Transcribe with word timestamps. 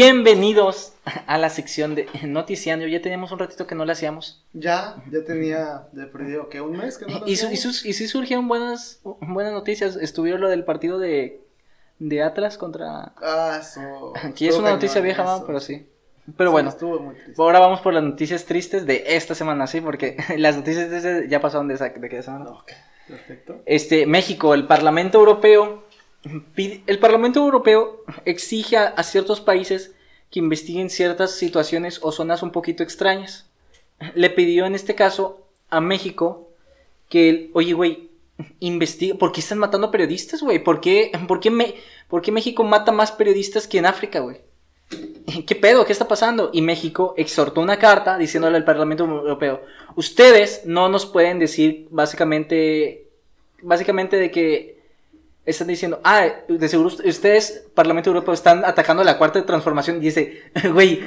Bienvenidos 0.00 0.92
a 1.26 1.38
la 1.38 1.48
sección 1.48 1.94
de 1.94 2.06
Noticiando. 2.22 2.86
Ya 2.86 3.00
teníamos 3.00 3.32
un 3.32 3.38
ratito 3.38 3.66
que 3.66 3.74
no 3.74 3.86
la 3.86 3.94
hacíamos. 3.94 4.44
Ya, 4.52 5.02
ya 5.10 5.24
tenía 5.24 5.88
de 5.92 6.04
perdido 6.04 6.50
que 6.50 6.60
un 6.60 6.76
mes 6.76 6.98
que 6.98 7.06
no 7.06 7.20
la 7.20 7.26
Y, 7.26 7.36
su- 7.36 7.46
y, 7.46 7.54
hacíamos. 7.54 7.60
sus- 7.78 7.86
y 7.86 7.94
sí 7.94 8.06
surgieron 8.06 8.46
buenas, 8.46 9.00
buenas 9.22 9.54
noticias. 9.54 9.96
Estuvieron 9.96 10.42
lo 10.42 10.50
del 10.50 10.64
partido 10.66 10.98
de, 10.98 11.40
de 11.98 12.22
Atlas 12.22 12.58
contra... 12.58 13.14
Ah, 13.22 13.56
eso. 13.58 14.12
Aquí 14.22 14.46
es 14.46 14.56
una 14.56 14.72
noticia 14.72 15.00
vieja, 15.00 15.42
pero 15.46 15.60
sí. 15.60 15.86
Pero 16.36 16.50
Sí, 16.50 16.52
bueno, 16.52 16.68
Estuvo 16.68 17.00
muy 17.00 17.14
triste. 17.14 17.40
ahora 17.40 17.58
vamos 17.58 17.80
por 17.80 17.94
las 17.94 18.02
noticias 18.02 18.44
tristes 18.44 18.84
de 18.84 19.02
esta 19.16 19.34
semana, 19.34 19.66
¿sí? 19.66 19.80
Porque 19.80 20.18
las 20.36 20.58
noticias 20.58 20.90
ya 21.26 21.40
pasaron 21.40 21.68
de, 21.68 21.74
esa, 21.74 21.88
de 21.88 22.06
aquella 22.06 22.22
semana. 22.22 22.50
Ok, 22.50 22.70
perfecto. 23.08 23.62
Este, 23.64 24.04
México, 24.04 24.52
el 24.52 24.66
Parlamento 24.66 25.16
Europeo, 25.20 25.85
el 26.86 26.98
Parlamento 26.98 27.40
Europeo 27.40 28.02
exige 28.24 28.76
a, 28.76 28.88
a 28.88 29.02
ciertos 29.02 29.40
países 29.40 29.92
que 30.30 30.40
investiguen 30.40 30.90
ciertas 30.90 31.32
situaciones 31.32 32.00
o 32.02 32.10
zonas 32.12 32.42
un 32.42 32.50
poquito 32.50 32.82
extrañas. 32.82 33.46
Le 34.14 34.30
pidió 34.30 34.66
en 34.66 34.74
este 34.74 34.94
caso 34.94 35.46
a 35.70 35.80
México 35.80 36.48
que, 37.08 37.28
el- 37.28 37.50
oye, 37.54 37.72
güey, 37.72 38.10
investiga, 38.60 39.16
¿por 39.16 39.32
qué 39.32 39.40
están 39.40 39.58
matando 39.58 39.90
periodistas, 39.90 40.42
güey? 40.42 40.58
¿Por 40.62 40.80
qué, 40.80 41.10
por, 41.28 41.40
qué 41.40 41.50
Me- 41.50 41.74
por 42.08 42.22
qué 42.22 42.32
México 42.32 42.64
mata 42.64 42.92
más 42.92 43.12
periodistas 43.12 43.66
que 43.68 43.78
en 43.78 43.86
África, 43.86 44.20
güey? 44.20 44.38
¿Qué 45.46 45.54
pedo? 45.56 45.84
¿Qué 45.84 45.92
está 45.92 46.06
pasando? 46.06 46.50
Y 46.52 46.62
México 46.62 47.14
exhortó 47.16 47.60
una 47.60 47.78
carta 47.78 48.18
diciéndole 48.18 48.56
al 48.56 48.64
Parlamento 48.64 49.04
Europeo, 49.04 49.62
ustedes 49.96 50.62
no 50.64 50.88
nos 50.88 51.06
pueden 51.06 51.38
decir 51.40 51.88
básicamente, 51.90 53.08
básicamente 53.62 54.16
de 54.16 54.30
que 54.30 54.75
están 55.46 55.68
diciendo, 55.68 56.00
ah, 56.04 56.26
de 56.48 56.68
seguro 56.68 56.90
ust- 56.90 57.06
ustedes, 57.08 57.64
Parlamento 57.74 58.10
Europeo, 58.10 58.34
están 58.34 58.64
atacando 58.64 59.02
la 59.04 59.16
cuarta 59.16 59.44
transformación. 59.46 59.96
Y 59.98 60.00
dice, 60.00 60.42
güey, 60.72 61.02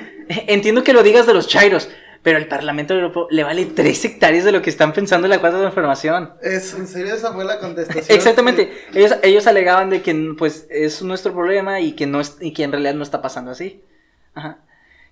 entiendo 0.48 0.84
que 0.84 0.94
lo 0.94 1.04
digas 1.04 1.28
de 1.28 1.34
los 1.34 1.48
chairos, 1.48 1.90
pero 2.24 2.38
al 2.38 2.48
Parlamento 2.48 2.94
Europeo 2.94 3.28
le 3.30 3.44
vale 3.44 3.66
tres 3.66 4.04
hectáreas 4.06 4.44
de 4.44 4.52
lo 4.52 4.62
que 4.62 4.70
están 4.70 4.92
pensando 4.94 5.26
en 5.28 5.32
la 5.32 5.40
cuarta 5.40 5.60
transformación. 5.60 6.34
Es, 6.42 6.74
¿En 6.74 6.88
serio 6.88 7.14
esa 7.14 7.34
fue 7.34 7.46
la 7.46 7.60
contestación? 7.60 8.06
Exactamente. 8.18 8.72
Ellos, 8.94 9.16
ellos 9.24 9.48
alegaban 9.48 9.90
de 9.90 10.02
que 10.02 10.34
pues 10.38 10.66
es 10.70 11.02
nuestro 11.02 11.34
problema 11.34 11.80
y 11.80 11.94
que 11.94 12.08
no 12.08 12.20
es, 12.20 12.38
y 12.42 12.52
que 12.54 12.64
en 12.64 12.72
realidad 12.72 12.94
no 12.96 13.04
está 13.04 13.22
pasando 13.22 13.52
así. 13.52 13.84
Ajá. 14.34 14.60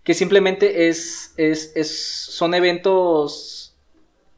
Que 0.04 0.14
simplemente 0.14 0.88
es, 0.88 1.34
es, 1.38 1.74
es 1.76 1.98
son 2.00 2.54
eventos 2.54 3.76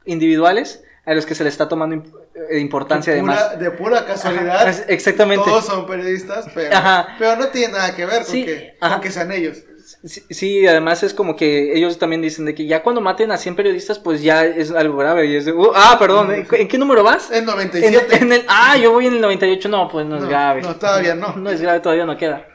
individuales 0.06 0.84
a 1.06 1.14
los 1.14 1.26
que 1.26 1.36
se 1.36 1.44
le 1.44 1.50
está 1.50 1.68
tomando 1.70 2.04
imp- 2.40 2.52
eh, 2.52 2.60
importancia 2.60 3.14
de 3.14 3.22
pura, 3.22 3.56
de 3.56 3.72
pura 3.72 4.06
casualidad. 4.06 4.68
Ajá, 4.68 4.84
exactamente. 4.88 5.46
Todos 5.46 5.66
son 5.66 5.86
periodistas, 5.86 6.48
pero, 6.54 6.76
Ajá. 6.76 7.16
pero 7.20 7.36
no 7.36 7.48
tiene 7.48 7.74
nada 7.74 7.96
que 7.96 8.06
ver 8.06 8.24
con, 8.24 8.32
Sí, 8.32 8.46
que, 8.46 8.76
con 8.80 9.02
que 9.02 9.12
sean 9.12 9.32
ellos. 9.32 9.58
Sí, 10.06 10.24
sí, 10.30 10.68
además 10.68 11.04
es 11.04 11.14
como 11.14 11.36
que 11.36 11.74
ellos 11.76 11.98
también 12.00 12.22
dicen 12.22 12.46
de 12.46 12.56
que 12.56 12.66
ya 12.68 12.84
cuando 12.84 13.02
maten 13.02 13.32
a 13.32 13.38
100 13.38 13.56
periodistas 13.56 14.00
pues 14.00 14.22
ya 14.22 14.46
es 14.46 14.72
algo 14.72 14.96
grave 14.98 15.26
y 15.26 15.36
es 15.36 15.46
de, 15.46 15.52
uh, 15.52 15.72
ah, 15.76 15.98
perdón, 16.00 16.32
¿en, 16.32 16.48
en 16.52 16.68
qué 16.68 16.78
número 16.78 17.04
vas? 17.04 17.30
En 17.32 17.40
En, 17.40 17.46
97. 17.46 18.16
en 18.18 18.32
el, 18.32 18.46
ah, 18.48 18.78
yo 18.78 18.92
voy 18.92 19.08
en 19.08 19.16
el 19.16 19.22
98, 19.22 19.68
no, 19.68 19.90
pues 19.90 20.06
no 20.06 20.18
es 20.18 20.26
grave. 20.26 20.62
no, 20.62 20.76
todavía 20.76 21.16
no. 21.16 21.36
No 21.36 21.50
es 21.50 21.60
grave, 21.60 21.80
todavía 21.82 22.06
no 22.06 22.16
queda. 22.18 22.46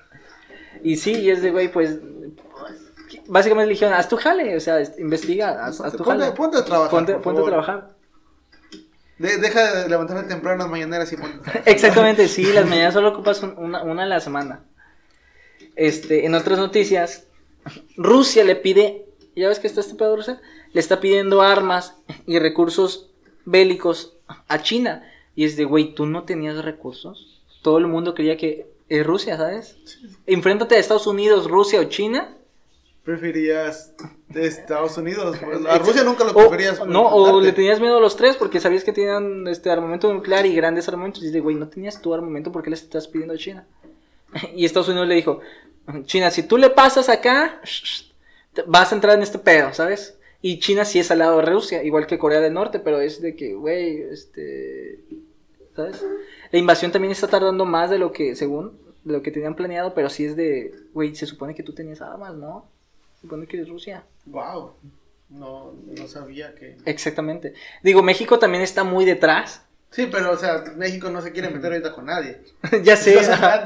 Y 0.83 0.97
sí, 0.97 1.13
y 1.13 1.31
es 1.31 1.43
de, 1.43 1.51
güey, 1.51 1.69
pues, 1.69 1.99
básicamente 3.27 3.67
le 3.67 3.73
dijeron, 3.73 3.95
haz 3.95 4.09
tu 4.09 4.17
jale, 4.17 4.57
o 4.57 4.61
sea, 4.61 4.81
est- 4.81 4.99
investiga, 4.99 5.65
haz, 5.67 5.81
haz 5.81 5.93
tu 5.97 6.05
ponte, 6.05 6.25
jale. 6.25 6.37
ponte 6.37 6.57
a 6.59 6.65
trabajar. 6.65 6.91
Ponte, 6.91 7.15
ponte 7.15 7.41
a 7.43 7.45
trabajar. 7.45 7.91
De- 9.19 9.39
deja 9.39 9.75
de 9.83 9.89
levantarte 9.89 10.29
temprano 10.29 10.59
las 10.65 10.71
mañaneras 10.71 11.13
y. 11.13 11.17
Exactamente, 11.67 12.29
sí, 12.29 12.45
las 12.53 12.67
mañanas 12.67 12.95
solo 12.95 13.11
ocupas 13.11 13.43
un- 13.43 13.55
una, 13.59 13.83
una 13.83 14.03
a 14.05 14.07
la 14.07 14.21
semana. 14.21 14.65
Este, 15.77 16.27
en 16.27 16.35
otras 16.35 16.59
noticias, 16.59 17.27
Rusia 17.97 18.45
le 18.45 18.57
pide, 18.57 19.07
¿ya 19.35 19.49
ves 19.49 19.59
que 19.59 19.67
está 19.67 19.81
este 19.81 19.95
pedo 19.95 20.17
Rusia? 20.17 20.41
Le 20.73 20.81
está 20.81 21.01
pidiendo 21.01 21.43
armas 21.43 21.97
y 22.27 22.39
recursos 22.39 23.11
bélicos 23.45 24.17
a 24.49 24.63
China. 24.63 25.09
Y 25.37 25.45
es 25.45 25.57
de, 25.57 25.65
güey, 25.65 25.95
¿tú 25.95 26.07
no 26.07 26.25
tenías 26.25 26.65
recursos? 26.65 27.43
Todo 27.63 27.79
el 27.79 27.87
mundo 27.89 28.15
creía 28.15 28.37
que 28.37 28.67
es 28.89 29.05
Rusia, 29.07 29.37
¿sabes? 29.37 29.77
Enfréntate 30.27 30.77
a 30.77 30.79
Estados 30.79 31.07
Unidos, 31.07 31.49
Rusia 31.51 31.81
o 31.81 31.85
China. 31.85 32.37
¿Preferías 33.05 33.95
Estados 34.35 34.97
Unidos? 34.97 35.37
Pues, 35.45 35.65
A 35.67 35.79
Rusia 35.79 36.03
nunca 36.05 36.25
lo 36.25 36.31
O- 36.31 36.35
preferías. 36.49 36.85
no, 36.87 37.07
o 37.09 37.41
le 37.41 37.53
tenías 37.53 37.79
miedo 37.81 37.99
a 37.99 38.01
los 38.01 38.17
tres 38.17 38.37
porque 38.37 38.61
sabías 38.61 38.83
que 38.83 38.93
tenían 38.93 39.47
este 39.47 39.71
armamento 39.71 40.13
nuclear 40.13 40.47
y 40.47 40.55
grandes 40.55 40.89
armamentos. 40.89 41.23
Y 41.23 41.27
dice, 41.27 41.41
güey, 41.41 41.55
no 41.57 41.69
tenías 41.69 42.01
tu 42.01 42.15
armamento, 42.15 42.51
¿por 42.51 42.63
qué 42.63 42.71
le 42.71 42.77
estás 42.77 43.07
pidiendo 43.09 43.35
a 43.35 43.39
China? 43.39 43.67
Y 44.57 44.65
Estados 44.65 44.89
Unidos 44.89 45.07
le 45.07 45.15
dijo, 45.17 45.41
China, 46.05 46.31
si 46.31 46.43
tú 46.43 46.57
le 46.57 46.71
pasas 46.71 47.09
acá, 47.11 47.61
vas 48.67 48.91
a 48.91 48.95
entrar 48.95 49.17
en 49.17 49.23
este 49.23 49.39
pedo, 49.39 49.75
¿sabes? 49.75 50.19
Y 50.41 50.59
China 50.59 50.85
sí 50.87 50.99
es 50.99 51.11
al 51.11 51.19
lado 51.19 51.39
de 51.39 51.45
Rusia, 51.47 51.83
igual 51.85 52.07
que 52.07 52.19
Corea 52.19 52.41
del 52.41 52.55
Norte, 52.55 52.79
pero 52.79 53.01
es 53.01 53.21
de 53.21 53.37
que, 53.37 53.55
güey, 53.55 54.01
este, 54.03 55.05
¿sabes? 55.77 56.05
La 56.51 56.59
invasión 56.59 56.91
también 56.91 57.13
está 57.13 57.29
tardando 57.29 57.65
más 57.67 57.91
de 57.91 57.99
lo 57.99 58.13
que, 58.13 58.35
según, 58.35 58.79
de 59.05 59.13
lo 59.13 59.23
que 59.23 59.31
tenían 59.31 59.55
planeado, 59.57 59.93
pero 59.95 60.09
sí 60.11 60.25
es 60.25 60.37
de, 60.37 60.75
güey, 60.95 61.15
se 61.15 61.27
supone 61.27 61.55
que 61.55 61.63
tú 61.63 61.73
tenías 61.75 62.01
armas, 62.03 62.35
¿no? 62.35 62.67
Supone 63.25 63.47
que 63.47 63.59
es 63.63 63.67
Rusia. 63.69 64.05
Wow. 64.27 64.73
No, 65.31 65.73
no 65.87 66.07
sabía 66.07 66.55
que. 66.55 66.77
Exactamente. 66.85 67.55
Digo, 67.83 68.03
México 68.03 68.39
también 68.39 68.63
está 68.63 68.85
muy 68.85 69.07
detrás. 69.07 69.65
Sí, 69.91 70.09
pero, 70.13 70.33
o 70.33 70.37
sea, 70.37 70.63
México 70.77 71.09
no 71.09 71.23
se 71.23 71.33
quiere 71.33 71.49
meter 71.49 71.73
ahorita 71.73 71.93
con 71.95 72.05
nadie. 72.05 72.39
ya 72.83 72.97
sé. 72.97 73.17
O 73.19 73.23
sea, 73.23 73.65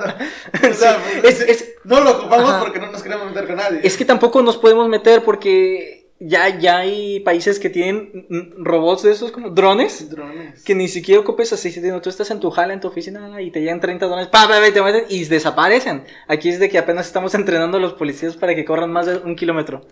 pues, 1.20 1.40
es- 1.40 1.48
es- 1.48 1.74
no 1.82 2.00
lo 2.00 2.18
ocupamos 2.20 2.50
Ajá. 2.50 2.60
porque 2.60 2.78
no 2.78 2.92
nos 2.92 3.02
queremos 3.02 3.26
meter 3.26 3.48
con 3.48 3.56
nadie. 3.56 3.80
Es 3.82 3.96
que 3.96 4.04
tampoco 4.04 4.40
nos 4.42 4.56
podemos 4.58 4.88
meter 4.88 5.24
porque 5.24 6.07
ya, 6.20 6.58
ya 6.58 6.78
hay 6.78 7.20
países 7.20 7.58
que 7.58 7.70
tienen 7.70 8.26
mm, 8.28 8.64
robots 8.64 9.02
de 9.02 9.12
esos 9.12 9.30
como 9.30 9.50
drones. 9.50 10.10
Drones. 10.10 10.62
Que 10.64 10.74
ni 10.74 10.88
siquiera 10.88 11.20
ocupes 11.20 11.52
así, 11.52 11.72
tú 12.02 12.10
estás 12.10 12.30
en 12.30 12.40
tu 12.40 12.50
jala, 12.50 12.74
en 12.74 12.80
tu 12.80 12.88
oficina 12.88 13.40
y 13.40 13.50
te 13.50 13.60
llegan 13.60 13.80
30 13.80 14.06
drones, 14.06 14.28
pa, 14.28 14.48
pa, 14.48 14.60
pa, 14.60 14.68
y 14.68 14.72
te 14.72 14.82
meten 14.82 15.04
y 15.08 15.24
desaparecen. 15.24 16.04
Aquí 16.26 16.48
es 16.48 16.58
de 16.58 16.68
que 16.68 16.78
apenas 16.78 17.06
estamos 17.06 17.34
entrenando 17.34 17.78
a 17.78 17.80
los 17.80 17.94
policías 17.94 18.36
para 18.36 18.54
que 18.54 18.64
corran 18.64 18.90
más 18.90 19.06
de 19.06 19.18
un 19.18 19.36
kilómetro. 19.36 19.86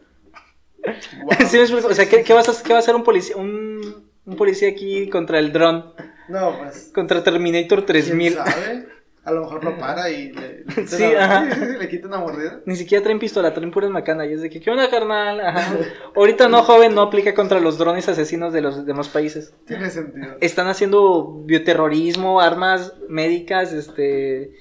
Wow. 1.24 1.34
¿Sí 1.48 1.56
me 1.56 1.62
explico? 1.62 1.88
O 1.88 1.94
sea, 1.94 2.08
¿qué, 2.08 2.22
qué 2.22 2.32
vas 2.32 2.48
a, 2.48 2.62
qué 2.62 2.72
va 2.72 2.78
a 2.78 2.82
hacer 2.82 2.94
un 2.94 3.04
policía, 3.04 3.36
un, 3.36 4.10
un 4.24 4.36
policía 4.36 4.68
aquí 4.68 5.08
contra 5.08 5.38
el 5.38 5.52
dron? 5.52 5.92
No, 6.28 6.58
pues. 6.58 6.90
Contra 6.94 7.22
Terminator 7.22 7.84
¿Quién 7.84 8.02
3000. 8.04 8.34
sabe? 8.34 8.95
A 9.26 9.32
lo 9.32 9.40
mejor 9.40 9.64
lo 9.64 9.76
para 9.76 10.08
y 10.08 10.30
le, 10.32 10.58
le, 10.58 10.64
quita 10.66 10.86
Sí, 10.86 11.02
una- 11.04 11.44
le 11.80 11.88
quita 11.88 12.08
mordida. 12.18 12.60
Ni 12.64 12.76
siquiera 12.76 13.02
traen 13.02 13.18
pistola, 13.18 13.52
traen 13.52 13.72
puras 13.72 13.90
macanas. 13.90 14.28
Y 14.30 14.34
es 14.34 14.40
de 14.40 14.48
que, 14.48 14.60
¿qué 14.60 14.70
onda, 14.70 14.88
carnal? 14.88 15.40
Ajá. 15.40 15.76
Ahorita 16.14 16.48
no, 16.48 16.62
joven, 16.62 16.94
no 16.94 17.02
aplica 17.02 17.34
contra 17.34 17.58
los 17.58 17.76
drones 17.76 18.08
asesinos 18.08 18.52
de 18.52 18.60
los 18.60 18.86
demás 18.86 19.08
países. 19.08 19.52
Tiene 19.66 19.90
sentido. 19.90 20.36
Están 20.40 20.68
haciendo 20.68 21.42
bioterrorismo, 21.44 22.40
armas 22.40 22.94
médicas, 23.08 23.72
este. 23.72 24.52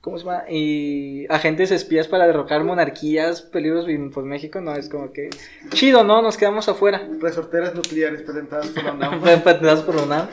¿Cómo 0.00 0.18
se 0.18 0.24
llama? 0.24 0.44
Y 0.48 1.26
agentes 1.28 1.72
espías 1.72 2.06
para 2.06 2.28
derrocar 2.28 2.62
monarquías, 2.62 3.42
peligros. 3.42 3.88
Y 3.88 3.98
pues 3.98 4.24
México 4.24 4.60
no 4.60 4.76
es 4.76 4.88
como 4.88 5.12
que. 5.12 5.30
Chido, 5.70 6.04
¿no? 6.04 6.22
Nos 6.22 6.36
quedamos 6.36 6.68
afuera. 6.68 7.08
Resorteras 7.20 7.74
nucleares 7.74 8.22
patentadas 8.22 8.68
por 8.68 8.84
la 8.84 8.92
UNAM. 9.10 9.20
Patentadas 9.42 9.82
por 9.82 9.96
la 9.96 10.02
UNAM. 10.04 10.28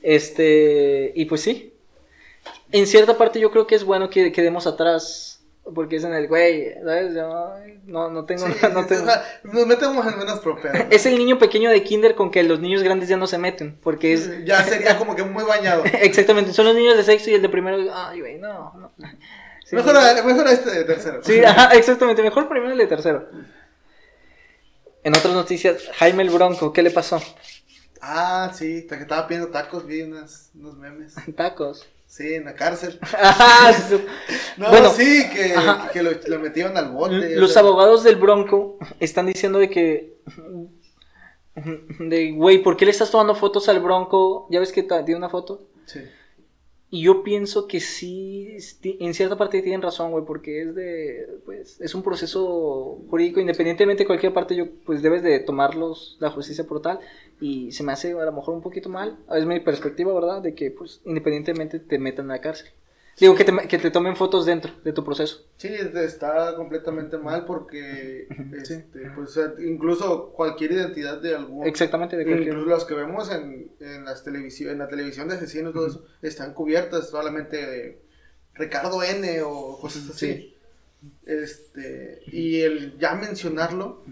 Este. 0.00 1.12
Y 1.16 1.24
pues 1.24 1.40
sí. 1.40 1.73
En 2.74 2.86
cierta 2.86 3.16
parte 3.16 3.40
yo 3.40 3.50
creo 3.50 3.66
que 3.66 3.74
es 3.74 3.84
bueno 3.84 4.10
que 4.10 4.32
quedemos 4.32 4.66
atrás. 4.66 5.30
Porque 5.74 5.96
es 5.96 6.04
en 6.04 6.12
el 6.12 6.28
güey, 6.28 6.74
¿sabes? 6.84 7.14
Yo 7.14 7.54
no, 7.86 8.10
no 8.10 8.26
tengo. 8.26 8.46
Sí, 8.46 8.52
no 8.70 8.84
tengo... 8.84 9.06
nos 9.44 9.66
metemos 9.66 10.06
en 10.06 10.18
menos 10.18 10.40
propedo. 10.40 10.74
Es 10.90 11.06
el 11.06 11.16
niño 11.16 11.38
pequeño 11.38 11.70
de 11.70 11.82
kinder 11.82 12.14
con 12.14 12.30
que 12.30 12.42
los 12.42 12.60
niños 12.60 12.82
grandes 12.82 13.08
ya 13.08 13.16
no 13.16 13.26
se 13.26 13.38
meten. 13.38 13.78
Porque 13.82 14.12
es. 14.12 14.44
Ya 14.44 14.62
sería 14.62 14.98
como 14.98 15.16
que 15.16 15.22
muy 15.22 15.42
bañado. 15.42 15.82
Exactamente, 16.02 16.52
son 16.52 16.66
los 16.66 16.74
niños 16.74 16.98
de 16.98 17.02
sexto 17.04 17.30
y 17.30 17.34
el 17.34 17.40
de 17.40 17.48
primero. 17.48 17.78
Ay, 17.94 18.20
güey, 18.20 18.38
no. 18.38 18.74
no. 18.74 18.92
Sí, 19.64 19.74
Mejor, 19.76 19.96
a- 19.96 20.22
mejor 20.22 20.46
a 20.46 20.52
este 20.52 20.70
de 20.70 20.84
tercero. 20.84 21.20
Sí, 21.24 21.42
ajá, 21.42 21.74
exactamente. 21.74 22.22
Mejor 22.22 22.46
primero 22.46 22.72
el 22.72 22.78
de 22.78 22.86
tercero. 22.86 23.26
En 25.02 25.16
otras 25.16 25.32
noticias, 25.32 25.88
Jaime 25.94 26.24
el 26.24 26.30
Bronco, 26.30 26.74
¿qué 26.74 26.82
le 26.82 26.90
pasó? 26.90 27.22
Ah, 28.02 28.52
sí, 28.54 28.86
que 28.86 28.96
estaba 28.96 29.26
pidiendo 29.26 29.48
tacos, 29.48 29.86
vi 29.86 30.02
unas, 30.02 30.50
unos 30.54 30.76
memes. 30.76 31.14
Tacos. 31.36 31.88
Sí, 32.16 32.34
en 32.34 32.44
la 32.44 32.54
cárcel. 32.54 32.96
Su- 33.88 34.00
No, 34.56 34.68
Bueno, 34.70 34.90
sí, 34.90 35.24
que, 35.30 36.00
lo, 36.00 36.12
lo 36.28 36.38
metieron 36.38 36.76
al 36.76 36.92
bote. 36.92 37.34
Los 37.34 37.50
o 37.50 37.52
sea, 37.52 37.62
abogados 37.62 38.04
del 38.04 38.14
Bronco 38.14 38.78
están 39.00 39.26
diciendo 39.26 39.58
de 39.58 39.68
que. 39.68 40.20
De, 41.98 42.30
güey, 42.30 42.62
¿por 42.62 42.76
qué 42.76 42.84
le 42.84 42.92
estás 42.92 43.10
tomando 43.10 43.34
fotos 43.34 43.68
al 43.68 43.80
Bronco? 43.80 44.46
¿Ya 44.48 44.60
ves 44.60 44.70
que 44.70 44.84
tiene 44.84 45.16
una 45.16 45.28
foto? 45.28 45.66
Sí. 45.86 46.02
Y 46.90 47.02
yo 47.02 47.24
pienso 47.24 47.66
que 47.66 47.80
sí, 47.80 48.56
en 48.84 49.14
cierta 49.14 49.36
parte 49.36 49.62
tienen 49.62 49.82
razón, 49.82 50.12
güey, 50.12 50.24
porque 50.24 50.62
es 50.62 50.74
de, 50.76 51.40
pues, 51.44 51.80
es 51.80 51.94
un 51.94 52.04
proceso 52.04 53.00
jurídico, 53.10 53.40
independientemente 53.40 54.04
de 54.04 54.06
cualquier 54.06 54.32
parte, 54.32 54.54
yo, 54.54 54.66
pues, 54.86 55.02
debes 55.02 55.24
de 55.24 55.40
tomarlos, 55.40 56.16
la 56.20 56.30
justicia 56.30 56.64
por 56.64 56.82
tal, 56.82 57.00
y 57.40 57.72
se 57.72 57.82
me 57.82 57.92
hace 57.92 58.12
a 58.12 58.24
lo 58.24 58.32
mejor 58.32 58.54
un 58.54 58.62
poquito 58.62 58.88
mal, 58.90 59.18
es 59.34 59.44
mi 59.44 59.58
perspectiva, 59.58 60.14
¿verdad?, 60.14 60.40
de 60.40 60.54
que, 60.54 60.70
pues, 60.70 61.00
independientemente 61.04 61.80
te 61.80 61.98
metan 61.98 62.30
a 62.30 62.34
la 62.34 62.40
cárcel. 62.40 62.68
Digo, 63.20 63.34
que 63.36 63.44
te, 63.44 63.52
que 63.68 63.78
te 63.78 63.90
tomen 63.92 64.16
fotos 64.16 64.44
dentro 64.44 64.72
de 64.82 64.92
tu 64.92 65.04
proceso. 65.04 65.44
Sí, 65.56 65.68
está 65.68 66.54
completamente 66.56 67.16
mal 67.16 67.44
porque 67.44 68.26
Sí. 68.64 68.74
este, 68.74 69.10
pues, 69.14 69.38
incluso 69.64 70.30
cualquier 70.32 70.72
identidad 70.72 71.18
de 71.22 71.36
algún... 71.36 71.66
Exactamente, 71.66 72.16
de 72.16 72.24
cualquier... 72.24 72.48
Incluso 72.48 72.68
las 72.70 72.84
que 72.84 72.94
vemos 72.94 73.30
en, 73.30 73.70
en, 73.80 74.04
las 74.04 74.24
televisión, 74.24 74.72
en 74.72 74.78
la 74.78 74.88
televisión 74.88 75.28
de 75.28 75.36
asesinos, 75.36 75.72
todo 75.72 75.86
eso, 75.86 76.04
están 76.22 76.54
cubiertas 76.54 77.08
solamente 77.10 77.56
de 77.64 78.02
Ricardo 78.54 79.02
N 79.02 79.42
o 79.42 79.78
cosas 79.80 80.10
así. 80.10 80.32
Sí. 80.34 80.56
Este, 81.26 82.20
y 82.26 82.62
el 82.62 82.98
ya 82.98 83.14
mencionarlo, 83.14 84.02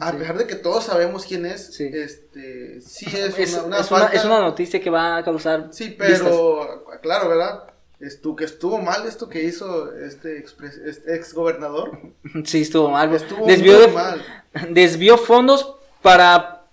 a 0.00 0.10
Sí. 0.12 0.18
pesar 0.18 0.36
de 0.36 0.46
que 0.46 0.54
todos 0.56 0.84
sabemos 0.84 1.24
quién 1.24 1.46
es, 1.46 1.74
Sí. 1.74 1.88
este, 1.92 2.80
sí 2.82 3.06
es, 3.16 3.38
Es, 3.38 3.54
una, 3.54 3.64
una 3.66 3.78
es 3.80 3.90
una, 3.90 4.00
falta- 4.00 4.16
es 4.16 4.24
una 4.24 4.40
noticia 4.40 4.80
que 4.80 4.90
va 4.90 5.16
a 5.16 5.24
causar. 5.24 5.68
Sí, 5.72 5.88
vistas. 5.98 6.20
pero 6.22 6.84
claro, 7.00 7.28
¿verdad? 7.28 7.64
Estu, 8.00 8.36
que 8.36 8.44
estuvo 8.44 8.78
mal 8.78 9.06
esto 9.06 9.28
que 9.28 9.42
hizo 9.42 9.92
este, 9.92 10.38
expres- 10.44 10.80
este 10.84 11.16
ex 11.16 11.34
gobernador. 11.34 11.98
Sí, 12.44 12.62
estuvo 12.62 12.90
mal. 12.90 13.12
Estuvo 13.14 13.46
desvió, 13.46 13.88
mal. 13.88 14.22
desvió 14.70 15.18
fondos 15.18 15.74
para. 16.02 16.66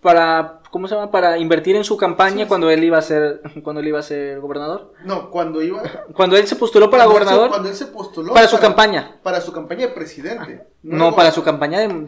para 0.00 0.59
¿Cómo 0.70 0.86
se 0.86 0.94
llama? 0.94 1.10
Para 1.10 1.36
invertir 1.38 1.74
en 1.74 1.82
su 1.84 1.96
campaña 1.96 2.44
Sí. 2.44 2.48
cuando 2.48 2.70
él 2.70 2.84
iba 2.84 2.96
a 2.96 3.02
ser 3.02 3.40
cuando 3.64 3.80
él 3.80 3.88
iba 3.88 3.98
a 3.98 4.02
ser 4.02 4.38
gobernador. 4.40 4.92
No, 5.04 5.30
cuando 5.30 5.62
iba. 5.62 5.82
Cuando 6.14 6.36
él 6.36 6.46
se 6.46 6.54
postuló 6.56 6.88
para 6.90 7.04
cuando 7.04 7.18
él 7.18 7.24
se- 7.24 7.24
gobernador, 7.34 7.50
cuando 7.50 7.68
él 7.68 7.74
se 7.74 7.86
postuló. 7.86 8.32
para 8.34 8.46
su 8.46 8.58
campaña. 8.58 9.18
Para 9.22 9.40
su 9.40 9.52
campaña 9.52 9.86
de 9.88 9.92
presidente. 9.92 10.66
No, 10.82 11.14
para 11.14 11.30
su 11.32 11.42
campaña 11.42 11.80
de, 11.80 11.88
de- 11.88 12.04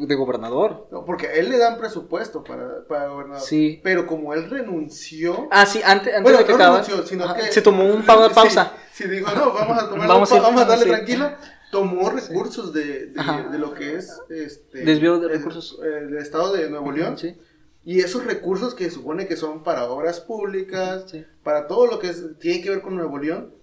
de- 0.00 0.06
de 0.06 0.14
gobernador. 0.16 0.88
No, 0.90 1.04
porque 1.04 1.28
a 1.28 1.32
él 1.34 1.48
le 1.50 1.58
dan 1.58 1.78
presupuesto 1.78 2.42
para, 2.42 2.84
para 2.88 3.06
gobernador. 3.08 3.42
Sí. 3.46 3.80
Pero 3.84 4.06
como 4.06 4.34
él 4.34 4.50
renunció. 4.50 5.48
Ah, 5.50 5.64
sí, 5.66 5.80
antes, 5.84 6.08
antes 6.08 6.22
Bueno, 6.22 6.38
de 6.38 6.44
que 6.44 6.50
no 6.52 6.56
acabara, 6.56 6.82
renunció, 6.82 7.06
sino 7.06 7.24
ajá, 7.24 7.34
que- 7.36 7.52
se 7.52 7.62
tomó 7.62 7.84
un 7.84 8.02
pa- 8.04 8.28
Sí, 8.28 8.34
pausa. 8.34 8.72
Sí, 8.92 9.08
dijo, 9.08 9.30
no, 9.34 9.52
vamos 9.52 9.82
a 9.82 9.88
tomar 9.88 10.08
Vamos 10.08 10.32
a 10.32 10.36
ir- 10.36 10.42
vamos 10.42 10.62
a 10.62 10.64
darle 10.64 10.84
sí. 10.84 10.90
tranquilo. 10.90 11.30
Tomó 11.70 12.10
recursos 12.10 12.72
de, 12.72 13.06
de, 13.12 13.58
lo 13.58 13.72
que 13.74 13.94
es 13.94 14.20
este 14.28 14.84
Desvío 14.84 15.20
de 15.20 15.28
recursos. 15.28 15.78
el 15.84 16.16
estado 16.16 16.52
de 16.52 16.68
Nuevo 16.68 16.90
León. 16.90 17.16
Sí, 17.16 17.38
Y 17.84 18.00
esos 18.00 18.24
recursos 18.24 18.74
que 18.74 18.90
supone 18.90 19.26
que 19.26 19.36
son 19.36 19.62
para 19.62 19.84
obras 19.90 20.20
públicas, 20.20 21.04
sí. 21.10 21.24
para 21.42 21.66
todo 21.66 21.86
lo 21.86 21.98
que 21.98 22.08
es- 22.10 22.38
tiene 22.38 22.62
que 22.62 22.70
ver 22.70 22.82
con 22.82 22.94
Nuevo 22.94 23.18
León, 23.18 23.54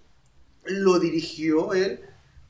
lo 0.66 1.00
dirigió 1.00 1.74
él 1.74 2.02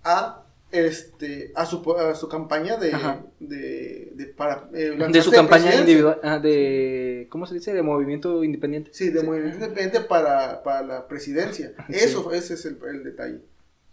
a 0.04 0.44
este 0.72 1.52
a 1.56 1.66
su, 1.66 1.94
a 1.94 2.14
su 2.16 2.28
campaña 2.28 2.76
de, 2.78 2.92
de, 3.40 4.12
de 4.16 4.26
para 4.28 4.70
eh, 4.74 4.98
De 5.12 5.22
su 5.22 5.32
campaña 5.32 5.76
individual, 5.76 6.20
ah, 6.24 6.40
de, 6.40 7.28
¿cómo 7.30 7.46
se 7.46 7.54
dice? 7.56 7.74
De 7.74 7.82
movimiento 7.82 8.44
independiente. 8.44 8.92
Sí, 8.94 9.10
de 9.10 9.24
movimiento 9.24 9.58
independiente 9.58 10.02
para, 10.02 10.64
para 10.64 10.82
la 10.82 11.08
presidencia. 11.08 11.74
Sí. 11.88 11.94
Eso, 11.96 12.32
ese 12.34 12.56
es 12.56 12.66
el, 12.66 12.78
el 12.90 13.04
detalle. 13.04 13.40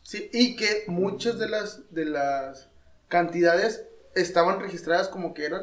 Sí, 0.03 0.29
y 0.33 0.57
que 0.57 0.85
muchas 0.89 1.39
de 1.39 1.49
las, 1.49 1.83
de 1.95 2.07
las 2.07 2.69
cantidades 3.09 3.85
estaban 4.15 4.61
registradas 4.61 5.09
como 5.09 5.33
que 5.33 5.45
eran 5.47 5.63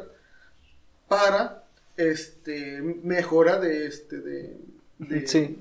para 1.08 1.61
este 1.96 2.80
mejora 3.02 3.58
de 3.58 3.86
este 3.86 4.18
de, 4.20 4.56
de- 4.98 5.26
Sí. 5.26 5.58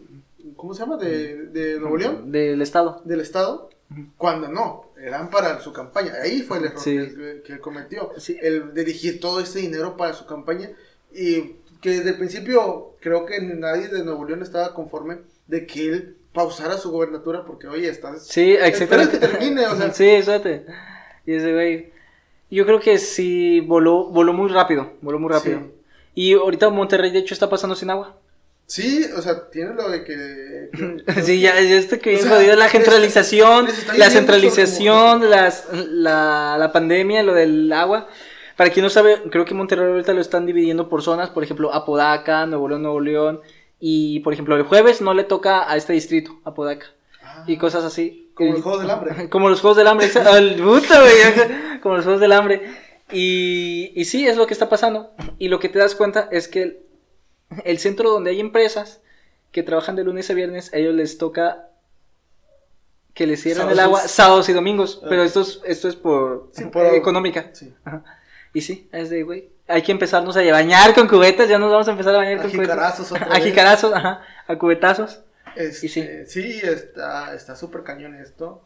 ¿cómo 0.55 0.73
se 0.73 0.81
llama? 0.81 0.97
de, 0.97 1.45
de 1.47 1.79
Nuevo 1.79 1.97
León, 1.97 2.31
Del 2.31 2.61
Estado. 2.61 3.01
del 3.05 3.19
estado, 3.21 3.69
cuando 4.17 4.47
no, 4.47 4.85
eran 5.01 5.29
para 5.29 5.59
su 5.59 5.73
campaña. 5.73 6.13
Ahí 6.21 6.41
fue 6.41 6.57
el 6.59 6.65
error 6.65 6.79
Sí. 6.79 6.97
que, 6.97 7.41
que 7.45 7.59
cometió. 7.59 8.11
Sí. 8.17 8.37
El 8.41 8.73
dirigir 8.73 9.19
todo 9.19 9.39
ese 9.39 9.59
dinero 9.59 9.97
para 9.97 10.13
su 10.13 10.25
campaña 10.25 10.71
y 11.13 11.55
que 11.81 11.89
desde 11.89 12.11
el 12.11 12.17
principio 12.17 12.95
creo 13.01 13.25
que 13.25 13.39
nadie 13.41 13.87
de 13.89 14.03
Nuevo 14.03 14.25
León 14.25 14.41
estaba 14.41 14.73
conforme 14.73 15.17
de 15.47 15.65
que 15.65 15.87
él 15.89 16.15
pausara 16.33 16.77
su 16.77 16.91
gobernatura 16.91 17.43
porque, 17.43 17.67
oye, 17.67 17.89
estás... 17.89 18.25
Sí, 18.27 18.53
exactamente. 18.53 19.19
que 19.19 19.27
termine, 19.27 19.65
o 19.67 19.75
sea. 19.75 19.91
Sí, 19.93 20.09
exacto. 20.09 20.49
Y 21.25 21.33
ese 21.33 21.51
güey. 21.53 21.91
Yo 22.49 22.65
creo 22.65 22.79
que 22.79 22.97
sí 22.97 23.59
voló, 23.61 24.05
voló 24.09 24.33
muy 24.33 24.49
rápido. 24.49 24.91
Voló 25.01 25.19
muy 25.19 25.31
rápido. 25.31 25.59
Sí. 25.59 25.71
Y 26.13 26.33
ahorita 26.33 26.69
Monterrey, 26.69 27.11
de 27.11 27.19
hecho, 27.19 27.33
está 27.33 27.49
pasando 27.49 27.75
sin 27.75 27.89
agua. 27.89 28.17
Sí, 28.67 29.05
o 29.17 29.21
sea, 29.21 29.49
tiene 29.49 29.73
lo 29.73 29.89
de 29.89 30.03
que... 30.03 30.69
que- 31.05 31.21
Sí, 31.23 31.41
ya, 31.41 31.59
ya 31.59 31.75
está 31.77 31.99
que 31.99 32.15
O 32.15 32.19
sea, 32.19 32.31
jodido 32.37 32.55
la 32.55 32.69
centralización, 32.69 33.65
les 33.65 33.97
la 33.97 34.09
centralización, 34.09 35.29
las, 35.29 35.65
la, 35.71 36.55
la 36.57 36.71
pandemia, 36.71 37.23
lo 37.23 37.33
del 37.33 37.71
agua. 37.73 38.07
Para 38.55 38.69
quien 38.69 38.83
no 38.83 38.89
sabe, 38.89 39.21
creo 39.29 39.43
que 39.45 39.53
Monterrey 39.53 39.87
ahorita 39.91 40.13
lo 40.13 40.21
están 40.21 40.45
dividiendo 40.45 40.87
por 40.87 41.01
zonas, 41.01 41.29
por 41.31 41.43
ejemplo, 41.43 41.73
Apodaca, 41.73 42.45
Nuevo 42.45 42.69
León, 42.69 42.83
Nuevo 42.83 42.99
León. 43.01 43.41
Y, 43.79 44.19
por 44.19 44.33
ejemplo, 44.33 44.55
el 44.55 44.63
jueves 44.63 45.01
no 45.01 45.13
le 45.13 45.23
toca 45.23 45.69
a 45.69 45.75
este 45.75 45.93
distrito, 45.93 46.39
Apodaca. 46.45 46.85
Ah, 47.23 47.43
Y 47.47 47.57
cosas 47.57 47.83
así. 47.83 48.29
Como 48.35 48.51
Eh, 48.51 48.53
los 48.53 48.61
Juegos 48.61 48.81
del 48.81 48.91
Hambre. 48.91 49.29
Como 49.29 49.49
los 49.49 49.59
Juegos 49.59 49.77
del 49.77 49.87
Hambre, 49.87 50.09
al 50.25 50.55
puta, 50.55 51.01
güey, 51.01 51.79
como 51.81 51.95
los 51.95 52.03
Juegos 52.05 52.21
del 52.21 52.31
Hambre. 52.31 52.61
Y, 53.11 53.91
y 53.95 54.05
sí, 54.05 54.27
es 54.27 54.37
lo 54.37 54.47
que 54.47 54.53
está 54.53 54.69
pasando. 54.69 55.11
Y 55.37 55.47
lo 55.49 55.59
que 55.59 55.69
te 55.69 55.79
das 55.79 55.95
cuenta 55.95 56.27
es 56.31 56.47
que 56.47 56.61
el, 56.63 56.79
el 57.65 57.79
centro 57.79 58.09
donde 58.09 58.31
hay 58.31 58.39
empresas 58.39 59.01
que 59.51 59.63
trabajan 59.63 59.95
de 59.95 60.03
lunes 60.03 60.29
a 60.29 60.33
viernes, 60.33 60.73
a 60.73 60.77
ellos 60.77 60.95
les 60.95 61.17
toca 61.17 61.67
que 63.13 63.27
les 63.27 63.41
cierren 63.41 63.69
el 63.69 63.79
agua 63.79 63.99
sábados 64.07 64.47
y 64.49 64.53
domingos. 64.53 65.01
Ah. 65.03 65.07
Pero 65.09 65.23
esto 65.23 65.41
es, 65.41 65.59
esto 65.65 65.87
es 65.89 65.95
por, 65.95 66.49
Sí, 66.53 66.65
por- 66.65 66.85
eh, 66.85 66.95
económica. 66.95 67.49
Sí. 67.53 67.73
Ajá. 67.83 68.03
Y 68.53 68.61
sí, 68.61 68.89
es 68.91 69.09
de, 69.09 69.23
güey, 69.23 69.49
hay 69.67 69.81
que 69.81 69.91
empezarnos 69.91 70.35
a 70.35 70.43
bañar 70.51 70.93
con 70.93 71.07
cubetas, 71.07 71.47
ya 71.47 71.57
nos 71.57 71.71
vamos 71.71 71.87
a 71.87 71.91
empezar 71.91 72.13
a 72.15 72.17
bañar 72.17 72.39
A 72.39 72.41
con 72.43 72.51
cubetas. 72.51 73.11
A 73.31 73.39
jicarazos, 73.39 73.93
ajá, 73.93 74.21
a 74.47 74.57
cubetazos. 74.57 75.21
Este, 75.55 75.85
Y 75.85 75.89
sí. 75.89 76.07
sí. 76.27 76.59
está 76.63 77.33
está 77.35 77.55
súper 77.55 77.83
cañón 77.83 78.15
esto. 78.15 78.65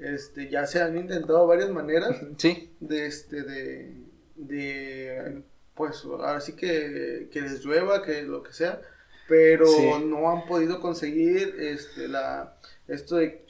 Este, 0.00 0.48
ya 0.48 0.66
se 0.66 0.80
han 0.80 0.96
intentado 0.96 1.46
varias 1.46 1.68
maneras 1.70 2.16
Sí, 2.38 2.70
de 2.80 3.06
este 3.06 3.42
de 3.42 3.94
de 4.36 5.42
pues 5.74 6.02
ahora 6.04 6.40
sí 6.40 6.54
que, 6.54 7.28
que 7.32 7.40
les 7.42 7.64
llueva, 7.64 8.02
que 8.02 8.22
lo 8.22 8.42
que 8.42 8.52
sea, 8.52 8.80
pero 9.28 9.66
Sí. 9.66 9.88
no 10.06 10.30
han 10.30 10.46
podido 10.46 10.80
conseguir 10.80 11.54
este 11.58 12.08
la 12.08 12.54
esto 12.88 13.16
de, 13.16 13.44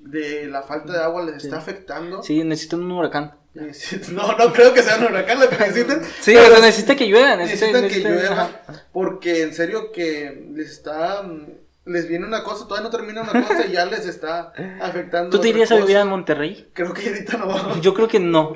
de 0.00 0.46
la 0.46 0.62
falta 0.62 0.92
de 0.92 0.98
agua 1.00 1.24
les 1.24 1.42
Sí. 1.42 1.48
está 1.48 1.58
afectando. 1.58 2.22
sí, 2.22 2.42
necesitan 2.44 2.82
un 2.82 2.92
huracán. 2.92 3.34
No, 4.12 4.36
no 4.36 4.52
creo 4.52 4.72
que 4.72 4.82
sea 4.82 4.98
un 4.98 5.04
huracán 5.06 5.40
lo 5.40 5.48
que 5.48 5.56
necesitan. 5.58 6.02
Sí, 6.20 6.32
pero 6.34 6.48
pero 6.48 6.60
necesita 6.60 6.94
que 6.96 7.06
llueva, 7.06 7.34
necesita, 7.36 7.80
necesitan 7.80 8.02
que 8.02 8.08
llueva 8.08 8.62
porque 8.92 9.42
en 9.42 9.52
serio 9.54 9.90
que 9.92 10.48
les 10.54 10.70
está 10.70 11.22
les 11.88 12.06
viene 12.08 12.26
una 12.26 12.42
cosa, 12.44 12.66
todavía 12.68 12.88
no 12.90 12.96
termina 12.96 13.22
una 13.22 13.46
cosa 13.46 13.66
y 13.66 13.72
ya 13.72 13.84
les 13.86 14.06
está 14.06 14.52
afectando. 14.80 15.30
¿Tú 15.30 15.40
te 15.40 15.48
irías 15.48 15.70
a 15.72 15.76
vivir 15.76 15.96
en 15.96 16.08
Monterrey? 16.08 16.68
Creo 16.72 16.92
que 16.94 17.08
ahorita 17.08 17.36
no. 17.38 17.80
Yo 17.80 17.94
creo 17.94 18.06
que 18.08 18.20
no. 18.20 18.52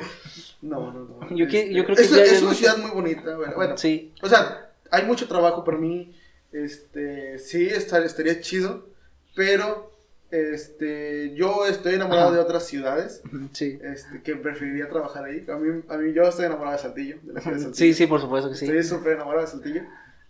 No, 0.61 0.93
no, 0.93 1.01
no. 1.29 1.37
Yo 1.37 1.49
que- 1.49 1.73
yo 1.75 1.85
creo 1.85 1.97
que 1.97 2.03
es, 2.03 2.11
ya 2.11 2.23
es 2.23 2.33
es 2.35 2.39
una 2.43 2.51
mucho- 2.51 2.59
ciudad 2.61 2.77
muy 2.79 2.91
bonita, 2.93 3.37
bueno, 3.37 3.55
bueno, 3.57 3.77
Sí. 3.79 4.13
o 4.23 4.29
sea, 4.29 4.69
hay 4.91 5.05
mucho 5.05 5.27
trabajo 5.27 5.65
para 5.65 5.77
mí, 5.79 6.15
este, 6.53 7.39
sí, 7.41 7.67
estar, 7.67 8.03
estaría 8.05 8.41
chido, 8.41 8.87
pero, 9.35 9.91
este, 10.31 11.35
yo 11.35 11.67
estoy 11.67 11.95
enamorado 11.95 12.29
Ajá. 12.29 12.37
de 12.37 12.43
otras 12.43 12.67
ciudades, 12.67 13.23
Sí. 13.53 13.79
este, 13.83 14.23
que 14.23 14.37
preferiría 14.37 14.89
trabajar 14.89 15.25
ahí, 15.25 15.45
a 15.51 15.57
mí, 15.57 15.83
a 15.89 15.97
mí 15.97 16.13
yo 16.13 16.23
estoy 16.23 16.47
enamorado 16.47 16.77
de 16.77 16.83
Saltillo, 16.83 17.17
de 17.23 17.33
la 17.33 17.41
ciudad 17.41 17.57
de 17.57 17.63
Saltillo, 17.65 17.79
Sí, 17.87 17.95
sí, 17.95 18.07
por 18.07 18.21
supuesto 18.21 18.51
que 18.51 18.57
sí. 18.57 18.65
estoy 18.67 18.83
súper 18.85 19.15
enamorado 19.15 19.45
de 19.45 19.51
Saltillo, 19.51 19.83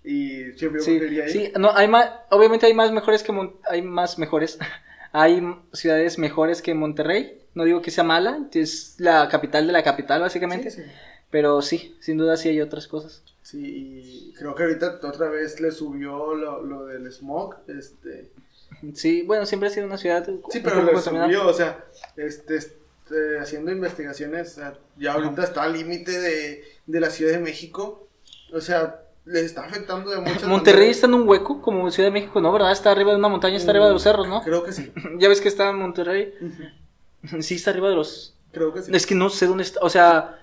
y 0.04 0.52
siempre 0.56 0.80
Sí, 0.80 0.92
preferiría 0.98 1.24
ir. 1.26 1.30
sí, 1.30 1.52
no, 1.58 1.70
hay 1.74 1.88
más, 1.88 2.10
obviamente 2.30 2.66
hay 2.66 2.74
más 2.74 2.90
mejores 2.92 3.22
que 3.22 3.32
Mon- 3.32 3.56
hay 3.68 3.82
más 3.82 4.18
mejores. 4.18 4.58
Hay 5.14 5.42
ciudades 5.74 6.18
mejores 6.18 6.62
que 6.62 6.72
Monterrey. 6.72 7.38
No 7.54 7.64
digo 7.64 7.82
que 7.82 7.90
sea 7.90 8.02
mala, 8.02 8.46
es 8.54 8.94
la 8.96 9.28
capital 9.28 9.66
de 9.66 9.72
la 9.74 9.82
capital 9.82 10.22
básicamente, 10.22 10.70
Sí, 10.70 10.80
sí. 10.84 10.88
pero 11.30 11.60
sí, 11.60 11.94
sin 12.00 12.16
duda 12.16 12.38
sí 12.38 12.48
hay 12.48 12.62
otras 12.62 12.88
cosas. 12.88 13.22
Sí, 13.42 14.30
y 14.32 14.32
creo 14.32 14.54
que 14.54 14.62
ahorita 14.62 15.00
otra 15.02 15.28
vez 15.28 15.60
le 15.60 15.70
subió 15.70 16.34
lo, 16.34 16.62
lo 16.62 16.86
del 16.86 17.12
smog, 17.12 17.56
este, 17.68 18.30
Sí, 18.94 19.20
bueno, 19.20 19.44
siempre 19.44 19.68
ha 19.68 19.72
sido 19.72 19.84
una 19.84 19.98
ciudad 19.98 20.26
Sí, 20.48 20.60
pero 20.64 20.82
le 20.82 20.98
subió, 20.98 21.46
o 21.46 21.52
sea, 21.52 21.84
este, 22.16 22.56
este, 22.56 23.38
haciendo 23.38 23.70
investigaciones, 23.70 24.58
ya 24.96 25.12
ahorita 25.12 25.44
está 25.44 25.64
al 25.64 25.74
límite 25.74 26.18
de, 26.18 26.64
de 26.86 27.00
la 27.00 27.10
Ciudad 27.10 27.32
de 27.32 27.38
México, 27.40 28.08
o 28.50 28.62
sea, 28.62 29.01
les 29.24 29.44
está 29.44 29.64
afectando 29.64 30.10
de 30.10 30.18
muchas 30.18 30.44
Monterrey 30.44 30.78
maneras. 30.80 30.96
está 30.96 31.06
en 31.06 31.14
un 31.14 31.28
hueco 31.28 31.62
como 31.62 31.90
Ciudad 31.90 32.08
de 32.08 32.12
México, 32.12 32.40
¿no? 32.40 32.52
¿Verdad? 32.52 32.72
Está 32.72 32.90
arriba 32.90 33.12
de 33.12 33.18
una 33.18 33.28
montaña, 33.28 33.56
está 33.56 33.70
arriba 33.70 33.86
de 33.86 33.92
los 33.92 34.02
cerros, 34.02 34.26
¿no? 34.28 34.42
Creo 34.42 34.64
que 34.64 34.72
sí, 34.72 34.92
Ya 35.18 35.28
ves 35.28 35.40
que 35.40 35.48
está 35.48 35.70
en 35.70 35.76
Monterrey. 35.78 36.34
Ujú. 36.40 37.42
Sí, 37.42 37.54
está 37.54 37.70
arriba 37.70 37.88
de 37.88 37.94
los... 37.96 38.34
creo 38.50 38.72
que 38.74 38.82
sí. 38.82 38.90
Es 38.94 39.06
que 39.06 39.14
no 39.14 39.30
sé 39.30 39.46
dónde 39.46 39.62
está, 39.62 39.78
o 39.82 39.88
sea, 39.88 40.38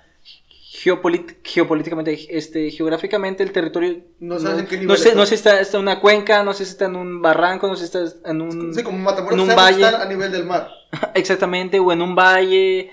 geopolíticamente, 1.44 2.38
este, 2.38 2.70
geográficamente 2.72 3.44
el 3.44 3.52
territorio... 3.52 3.98
No 4.20 4.40
sabes 4.40 4.60
en 4.60 4.66
qué 4.68 4.76
nivel 4.78 4.88
No 4.88 4.96
sé, 4.96 5.10
está. 5.10 5.20
no 5.20 5.26
sé 5.26 5.30
si 5.30 5.36
está, 5.36 5.60
está 5.60 5.78
en 5.78 5.84
una 5.84 6.00
cuenca, 6.00 6.44
no 6.44 6.54
sé 6.54 6.66
si 6.66 6.72
está 6.72 6.86
en 6.86 6.96
un 6.96 7.22
barranco, 7.22 7.68
no 7.68 7.76
sé 7.76 7.88
si 7.88 7.98
está 7.98 8.30
en 8.30 8.42
un... 8.42 8.74
Sí, 8.74 8.84
como 8.84 8.98
Matamoros 9.00 9.34
en 9.34 9.50
un 9.50 9.56
valle. 9.56 9.84
está 9.86 10.04
a 10.04 10.06
nivel 10.06 10.32
del 10.32 10.46
mar. 10.46 10.70
Exactamente, 11.16 11.80
o 11.80 11.92
en 11.92 12.02
un 12.02 12.16
valle, 12.16 12.92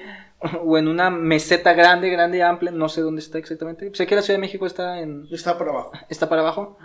o 0.65 0.79
en 0.79 0.89
una 0.89 1.11
meseta 1.11 1.73
grande, 1.73 2.11
grande, 2.11 2.43
amplia, 2.43 2.71
no 2.71 2.89
sé 2.89 3.01
dónde 3.01 3.21
está 3.21 3.39
exactamente. 3.39 3.91
Sé 3.95 4.07
que 4.07 4.15
la 4.15 4.23
Ciudad 4.23 4.39
de 4.39 4.43
México 4.43 4.67
está 4.67 5.01
en... 5.01 5.27
Está 5.31 5.59
para 5.59 5.71
abajo. 5.71 5.93
está 6.09 6.29
para 6.29 6.43
abajo, 6.43 6.79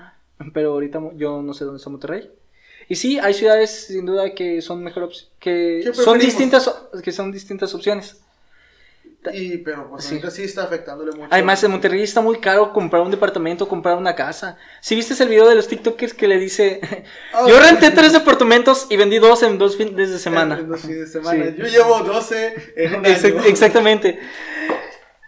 pero 0.54 0.74
ahorita 0.74 1.02
yo 1.16 1.42
no 1.42 1.54
sé 1.54 1.66
dónde 1.66 1.78
está 1.78 1.90
Monterrey. 1.90 2.32
Y 2.88 2.96
sí, 2.96 3.20
hay 3.20 3.34
ciudades 3.34 3.88
sin 3.88 4.06
duda 4.06 4.34
que 4.34 4.62
son 4.62 4.84
mejor 4.84 5.10
que 5.40 5.82
¿Qué 5.84 5.94
son 5.94 6.20
distintas 6.20 6.70
que 7.04 7.12
son 7.12 7.32
distintas 7.32 7.74
opciones. 7.74 8.22
Y, 9.34 9.58
pero 9.58 9.88
pues 9.90 10.06
Sí. 10.06 10.16
ahorita 10.16 10.32
sí 10.32 10.44
está 10.44 10.64
afectándole 10.64 11.12
mucho. 11.12 11.28
Además, 11.30 11.64
en 11.64 11.70
Monterrey 11.72 12.02
está 12.02 12.22
muy 12.22 12.40
caro 12.40 12.74
comprar 12.74 13.04
un 13.04 13.12
departamento, 13.12 13.68
comprar 13.68 13.96
una 13.98 14.16
casa. 14.16 14.58
Si 14.82 14.96
viste 14.96 15.22
el 15.22 15.30
video 15.30 15.48
de 15.48 15.54
los 15.54 15.68
TikTokers 15.68 16.16
que 16.16 16.28
le 16.28 16.40
dice, 16.40 16.82
Ah, 17.34 17.46
yo 17.48 17.60
renté 17.60 17.92
tres 17.92 18.14
departamentos 18.14 18.88
y 18.90 18.98
vendí 18.98 19.20
dos 19.20 19.44
en 19.44 19.60
dos 19.60 19.78
fines 19.78 20.10
de 20.10 20.18
semana. 20.18 20.58
En 20.58 20.68
dos 20.70 20.82
fines 20.82 21.00
de 21.02 21.08
semana. 21.08 21.46
Sí. 21.46 21.56
Yo 21.58 21.66
llevo 21.68 22.00
12 22.00 22.74
en 22.76 22.96
un 22.96 23.06
Exact- 23.06 23.38
año. 23.38 23.44
exactamente. 23.46 24.20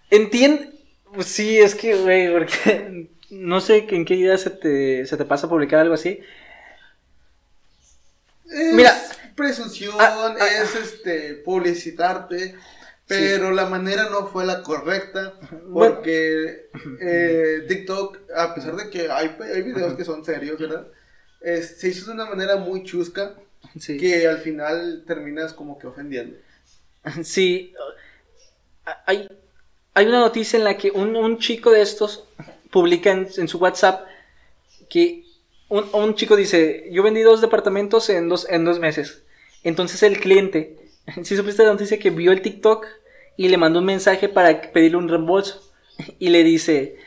Entiendo. 0.10 0.64
Sí, 1.24 1.60
es 1.60 1.76
que, 1.76 1.94
güey, 1.96 2.32
porque 2.34 3.10
no 3.30 3.62
sé 3.62 3.86
en 3.90 4.06
qué 4.06 4.16
idea 4.16 4.38
se 4.40 4.50
te, 4.50 5.06
se 5.06 5.18
te 5.18 5.26
pasa 5.26 5.48
publicar 5.48 5.80
algo 5.82 5.94
así. 5.94 6.20
Es 8.50 8.74
Mira. 8.74 8.96
presunción, 9.36 9.94
Ah, 10.00 10.36
ah, 10.40 10.48
es 10.64 10.76
este 10.76 11.36
publicitarte, 11.46 12.56
pero 13.08 13.52
la 13.52 13.66
manera 13.66 14.10
no 14.10 14.28
fue 14.28 14.46
la 14.46 14.64
correcta 14.64 15.34
Bueno. 15.66 15.96
porque 15.96 16.70
eh, 17.02 17.66
TikTok, 17.68 18.20
a 18.36 18.56
pesar 18.56 18.76
de 18.76 18.90
que 18.90 19.10
hay, 19.12 19.36
hay 19.54 19.62
videos 19.62 19.96
que 19.96 20.06
son 20.06 20.24
serios, 20.24 20.60
¿verdad? 20.60 20.88
Es- 21.42 21.80
se 21.80 21.90
hizo 21.90 22.06
de 22.08 22.14
una 22.14 22.26
manera 22.26 22.56
muy 22.58 22.84
chusca 22.84 23.36
Sí. 23.80 23.98
que 23.98 24.28
al 24.28 24.40
final 24.40 25.04
terminas 25.08 25.54
como 25.54 25.78
que 25.80 25.88
ofendiendo. 25.88 26.38
Sí, 27.24 27.74
hay, 29.06 29.28
hay 29.94 30.06
una 30.06 30.20
noticia 30.20 30.58
en 30.58 30.66
la 30.66 30.78
que 30.78 30.92
un, 30.92 31.16
un 31.16 31.38
chico 31.40 31.72
de 31.72 31.82
estos 31.82 32.26
publica 32.72 33.12
en, 33.12 33.28
en 33.38 33.48
su 33.48 33.58
WhatsApp 33.60 34.06
que 34.90 35.24
un, 35.70 35.86
un 35.94 36.16
chico 36.16 36.36
dice, 36.36 36.88
yo 36.92 37.04
vendí 37.04 37.22
dos 37.22 37.42
departamentos 37.42 38.10
en 38.10 38.30
dos, 38.30 38.48
en 38.50 38.66
dos 38.66 38.80
meses. 38.80 39.24
Entonces 39.64 40.04
el 40.04 40.20
cliente, 40.20 40.78
si 41.24 41.36
supiste 41.36 41.64
la 41.64 41.72
noticia 41.72 42.00
que 42.00 42.10
vio 42.10 42.32
el 42.32 42.42
TikTok 42.42 42.86
y 43.38 43.48
le 43.48 43.58
mandó 43.58 43.80
un 43.80 43.86
mensaje 43.86 44.30
para 44.30 44.62
pedirle 44.72 44.98
un 44.98 45.10
reembolso 45.10 45.62
y 46.20 46.30
le 46.30 46.44
dice, 46.44 46.98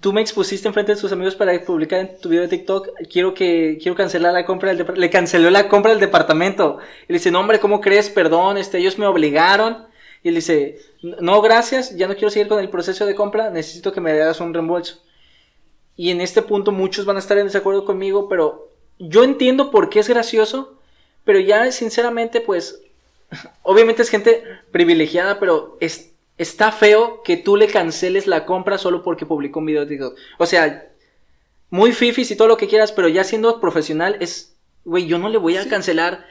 tú 0.00 0.12
me 0.12 0.20
expusiste 0.20 0.66
enfrente 0.66 0.94
de 0.94 1.00
tus 1.00 1.12
amigos 1.12 1.36
para 1.36 1.58
publicar 1.64 2.16
tu 2.20 2.28
video 2.28 2.42
de 2.42 2.48
TikTok, 2.48 2.88
quiero 3.10 3.34
que 3.34 3.78
quiero 3.80 3.96
cancelar 3.96 4.32
la 4.32 4.44
compra 4.44 4.74
del. 4.74 4.86
Le 4.94 5.10
canceló 5.10 5.50
la 5.50 5.68
compra 5.68 5.92
del 5.92 6.00
departamento. 6.00 6.78
Y 7.08 7.12
le 7.12 7.18
dice, 7.18 7.30
no 7.30 7.40
hombre, 7.40 7.60
¿cómo 7.60 7.80
crees? 7.80 8.10
Perdón, 8.10 8.58
este, 8.58 8.78
ellos 8.78 8.98
me 8.98 9.06
obligaron. 9.06 9.86
Y 10.22 10.30
él 10.30 10.34
dice, 10.34 10.78
no, 11.02 11.40
gracias, 11.40 11.96
ya 11.96 12.08
no 12.08 12.14
quiero 12.14 12.30
seguir 12.30 12.48
con 12.48 12.58
el 12.58 12.68
proceso 12.68 13.06
de 13.06 13.14
compra, 13.14 13.50
necesito 13.50 13.92
que 13.92 14.00
me 14.00 14.10
hagas 14.10 14.40
un 14.40 14.52
reembolso. 14.52 15.00
Y 15.94 16.10
en 16.10 16.20
este 16.20 16.42
punto 16.42 16.72
muchos 16.72 17.04
van 17.04 17.16
a 17.16 17.20
estar 17.20 17.38
en 17.38 17.46
desacuerdo 17.46 17.84
conmigo, 17.84 18.28
pero 18.28 18.72
yo 18.98 19.22
entiendo 19.22 19.70
por 19.70 19.88
qué 19.88 20.00
es 20.00 20.08
gracioso, 20.08 20.80
pero 21.24 21.38
ya 21.38 21.70
sinceramente, 21.70 22.40
pues, 22.40 22.82
obviamente 23.62 24.02
es 24.02 24.10
gente 24.10 24.42
privilegiada, 24.70 25.38
pero 25.40 25.76
es, 25.80 26.12
está 26.38 26.72
feo 26.72 27.22
que 27.24 27.36
tú 27.36 27.56
le 27.56 27.66
canceles 27.68 28.26
la 28.26 28.46
compra 28.46 28.78
solo 28.78 29.02
porque 29.02 29.26
publicó 29.26 29.58
un 29.60 29.66
video 29.66 29.82
de 29.82 29.88
TikTok. 29.88 30.16
O 30.38 30.46
sea, 30.46 30.86
muy 31.70 31.92
fifis 31.92 32.30
y 32.30 32.36
todo 32.36 32.48
lo 32.48 32.56
que 32.56 32.68
quieras, 32.68 32.92
pero 32.92 33.08
ya 33.08 33.24
siendo 33.24 33.60
profesional 33.60 34.16
es, 34.20 34.54
güey, 34.84 35.06
yo 35.06 35.18
no 35.18 35.28
le 35.28 35.38
voy 35.38 35.56
a 35.56 35.62
Sí. 35.64 35.68
cancelar. 35.68 36.26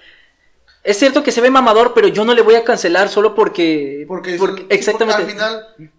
Es 0.83 0.97
cierto 0.99 1.23
que 1.23 1.31
se 1.31 1.41
ve 1.41 1.49
mamador, 1.49 1.93
pero 1.95 2.07
yo 2.07 2.25
no 2.25 2.33
le 2.35 2.41
voy 2.43 2.55
a 2.55 2.63
cancelar 2.63 3.09
solo 3.09 3.33
porque... 3.35 4.05
Porque, 4.07 4.35
exactamente. 4.69 5.23
porque 5.23 5.41
al 5.41 5.65
final, 5.71 5.91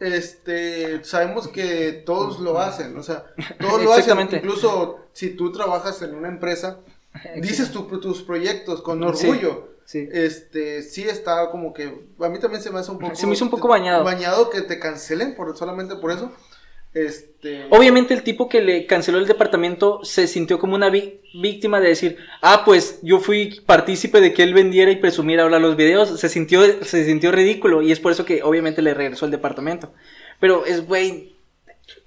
este, 0.00 1.02
sabemos 1.04 1.48
que 1.48 1.92
todos 2.04 2.40
lo 2.40 2.58
hacen, 2.58 2.96
o 2.98 3.02
sea, 3.02 3.24
todos 3.58 3.82
lo 3.82 3.92
hacen, 3.92 4.18
incluso 4.20 5.06
si 5.12 5.30
tú 5.30 5.50
trabajas 5.52 6.02
en 6.02 6.14
una 6.14 6.28
empresa, 6.28 6.80
dices 7.40 7.70
tu- 7.70 8.00
tus 8.00 8.22
proyectos 8.22 8.82
con 8.82 9.02
orgullo. 9.02 9.68
sí. 9.68 9.73
Este, 9.92 10.82
sí 10.82 11.02
está 11.02 11.50
como 11.50 11.72
que, 11.72 11.84
a 11.84 12.28
mí 12.28 12.38
también 12.38 12.62
se 12.62 12.70
me 12.70 12.80
hace 12.80 12.90
un 12.90 12.98
poco... 12.98 13.14
Se 13.14 13.26
me 13.26 13.34
hizo 13.34 13.44
un 13.44 13.50
poco 13.50 13.68
bañado. 13.68 14.02
Bañado 14.02 14.50
que 14.50 14.62
te 14.62 14.78
cancelen 14.78 15.34
por, 15.34 15.56
solamente 15.56 15.96
por 15.96 16.10
eso. 16.10 16.32
Este... 16.94 17.66
Obviamente 17.70 18.14
el 18.14 18.22
tipo 18.22 18.48
que 18.48 18.60
le 18.60 18.86
canceló 18.86 19.18
el 19.18 19.26
departamento 19.26 20.04
se 20.04 20.26
sintió 20.26 20.58
como 20.58 20.74
una 20.74 20.90
víctima 20.90 21.80
de 21.80 21.88
decir, 21.88 22.18
ah, 22.40 22.62
pues 22.64 23.00
yo 23.02 23.20
fui 23.20 23.60
partícipe 23.66 24.20
de 24.20 24.32
que 24.32 24.42
él 24.42 24.54
vendiera 24.54 24.90
y 24.90 24.96
presumiera 24.96 25.42
ahora 25.42 25.58
los 25.58 25.76
videos. 25.76 26.18
Se 26.18 26.28
sintió, 26.28 26.62
se 26.84 27.04
sintió 27.04 27.30
ridículo 27.30 27.82
y 27.82 27.92
es 27.92 28.00
por 28.00 28.12
eso 28.12 28.24
que 28.24 28.42
obviamente 28.42 28.80
le 28.80 28.94
regresó 28.94 29.26
el 29.26 29.32
departamento. 29.32 29.92
Pero 30.40 30.64
es, 30.64 30.86
güey, 30.86 31.34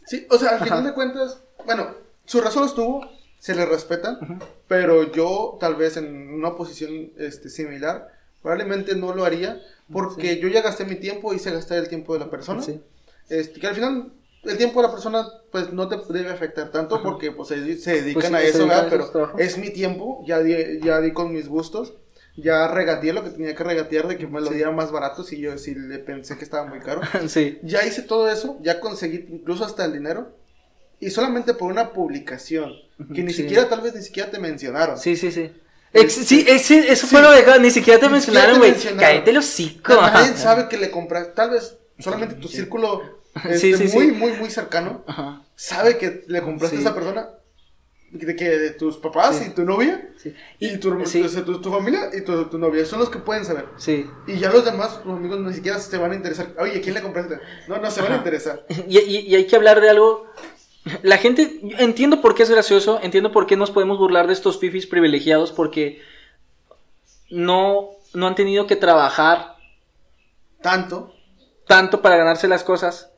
Sí, 0.08 0.26
o 0.30 0.38
sea, 0.38 0.52
al 0.52 0.56
Ajá. 0.56 0.66
final 0.66 0.84
de 0.86 0.94
cuentas, 0.94 1.42
bueno, 1.66 1.94
su 2.26 2.40
razón 2.40 2.64
estuvo, 2.64 3.06
se 3.40 3.56
le 3.56 3.66
respeta, 3.66 4.20
pero 4.68 5.12
yo 5.12 5.58
tal 5.60 5.76
vez 5.76 5.98
en 5.98 6.34
una 6.34 6.56
posición 6.56 7.12
este, 7.18 7.50
similar, 7.50 8.12
probablemente 8.42 8.96
no 8.96 9.14
lo 9.14 9.26
haría, 9.26 9.62
porque 9.92 10.40
yo 10.40 10.48
ya 10.48 10.62
gasté 10.62 10.86
mi 10.86 10.96
tiempo 10.96 11.34
y 11.34 11.40
se 11.40 11.52
gastar 11.52 11.78
el 11.78 11.90
tiempo 11.90 12.14
de 12.14 12.20
la 12.20 12.30
persona. 12.30 12.62
Sí. 12.62 12.82
Este, 13.30 13.60
que 13.60 13.68
al 13.68 13.76
final 13.76 14.12
el 14.44 14.58
tiempo 14.58 14.82
de 14.82 14.88
la 14.88 14.94
persona 14.94 15.28
pues 15.52 15.74
no 15.74 15.88
te 15.88 15.98
debe 16.14 16.30
afectar 16.30 16.72
tanto 16.72 17.02
porque 17.04 17.32
pues 17.32 17.50
se, 17.50 17.78
se 17.78 18.02
dedican 18.02 18.14
Pues 18.14 18.28
sí, 18.28 18.36
a 18.36 18.42
eso, 18.42 18.58
dedican 18.60 18.90
¿verdad? 18.90 19.10
a 19.10 19.12
pero 19.12 19.38
es 19.40 19.58
mi 19.58 19.70
tiempo, 19.72 20.24
ya 20.26 20.40
di, 20.40 20.80
ya 20.82 21.02
di 21.02 21.14
con 21.14 21.34
mis 21.34 21.48
gustos. 21.48 21.94
Ya 22.40 22.68
regateé 22.68 23.14
lo 23.14 23.24
que 23.24 23.32
tenía 23.32 23.56
que 23.56 23.64
regatear 23.64 24.08
de 24.08 24.16
que 24.16 24.28
me 24.28 24.40
lo 24.40 24.52
diera 24.52 24.70
más 24.70 24.92
barato 24.92 25.24
si 25.24 25.40
yo 25.40 25.58
si 25.58 25.74
le 25.74 25.98
pensé 25.98 26.38
que 26.38 26.44
estaba 26.44 26.68
muy 26.68 26.80
caro. 26.80 27.02
sí. 27.28 27.58
Ya 27.64 27.84
hice 27.84 28.04
todo 28.04 28.30
eso, 28.30 28.60
ya 28.62 28.80
conseguí 28.80 29.26
incluso 29.30 29.66
hasta 29.66 29.86
el 29.86 29.94
dinero. 29.94 30.36
Y 31.00 31.10
solamente 31.10 31.56
por 31.56 31.72
una 31.72 31.94
publicación, 31.94 32.74
que 33.14 33.24
ni 33.24 33.32
Sí. 33.34 33.44
siquiera, 33.44 33.70
tal 33.70 33.82
vez 33.82 33.94
ni 33.96 34.02
siquiera 34.02 34.30
te 34.32 34.40
mencionaron. 34.40 34.98
Sí, 34.98 35.16
sí, 35.16 35.32
sí. 35.32 35.52
Ex- 35.94 36.14
sí, 36.14 36.46
ex- 36.48 36.72
eso 36.72 37.08
fue 37.08 37.22
lo 37.22 37.32
de 37.32 37.60
ni 37.60 37.72
siquiera 37.72 38.00
te 38.00 38.08
Ni 38.08 38.14
mencionaron, 38.14 38.58
güey. 38.60 38.74
Cállate 38.76 39.32
el 39.32 39.38
hocico. 39.38 39.94
Nadie 39.96 40.32
Ajá. 40.32 40.38
sabe 40.38 40.68
que 40.68 40.78
le 40.78 40.92
compras, 40.92 41.34
tal 41.34 41.52
vez 41.52 41.78
solamente 42.00 42.36
tu 42.36 42.48
círculo 42.48 43.02
este, 43.36 43.58
Sí, 43.58 43.74
sí, 43.90 43.96
muy, 43.98 44.06
sí. 44.08 44.12
muy, 44.14 44.32
muy 44.34 44.50
cercano 44.50 45.04
Ajá. 45.08 45.44
sabe 45.56 45.98
que 45.98 46.24
le 46.28 46.42
compraste 46.42 46.78
Sí. 46.78 46.84
a 46.84 46.86
esa 46.88 46.96
persona. 46.96 47.30
De 48.10 48.38
que 48.38 48.48
de 48.50 48.72
tus 48.72 48.98
papás 48.98 49.36
Sí. 49.38 49.48
y 49.48 49.50
tu 49.54 49.64
novia, 49.66 50.10
Sí. 50.22 50.34
y 50.60 50.78
tu, 50.78 51.06
Sí. 51.06 51.22
o 51.22 51.28
sea, 51.28 51.44
tu, 51.44 51.60
tu 51.60 51.70
familia 51.70 52.10
y 52.18 52.22
tu, 52.22 52.46
tu 52.46 52.58
novia, 52.58 52.86
son 52.86 53.00
los 53.00 53.10
que 53.10 53.20
pueden 53.20 53.44
saber. 53.44 53.66
Sí. 53.78 54.10
Y 54.28 54.38
ya 54.40 54.50
los 54.50 54.64
demás, 54.64 55.04
tus 55.04 55.12
amigos, 55.12 55.40
ni 55.42 55.54
siquiera 55.54 55.78
se 55.78 55.98
van 55.98 56.12
a 56.12 56.16
interesar. 56.16 56.54
Oye, 56.58 56.80
¿quién 56.80 56.96
le 56.96 57.02
compraste? 57.02 57.38
No, 57.68 57.80
no 57.80 57.92
se 57.92 58.02
van 58.02 58.12
a 58.12 58.16
Ajá. 58.16 58.24
interesar. 58.24 58.66
Y, 58.88 58.98
y- 59.00 59.18
y 59.28 59.36
hay 59.36 59.46
que 59.46 59.56
hablar 59.58 59.82
de 59.82 59.90
algo. 59.90 60.26
La 61.04 61.18
gente, 61.18 61.60
entiendo 61.80 62.22
por 62.22 62.36
qué 62.36 62.44
es 62.44 62.50
gracioso, 62.50 63.00
entiendo 63.02 63.32
por 63.32 63.48
qué 63.48 63.56
nos 63.56 63.72
podemos 63.72 63.98
burlar 63.98 64.28
de 64.28 64.34
estos 64.34 64.60
fifis 64.60 64.88
privilegiados, 64.88 65.52
porque 65.52 66.02
no, 67.30 67.90
no 68.14 68.28
han 68.28 68.36
tenido 68.36 68.68
que 68.68 68.76
trabajar 68.76 69.56
Tanto. 70.62 71.14
tanto 71.66 72.02
para 72.02 72.18
ganarse 72.18 72.48
las 72.48 72.64
cosas. 72.64 73.10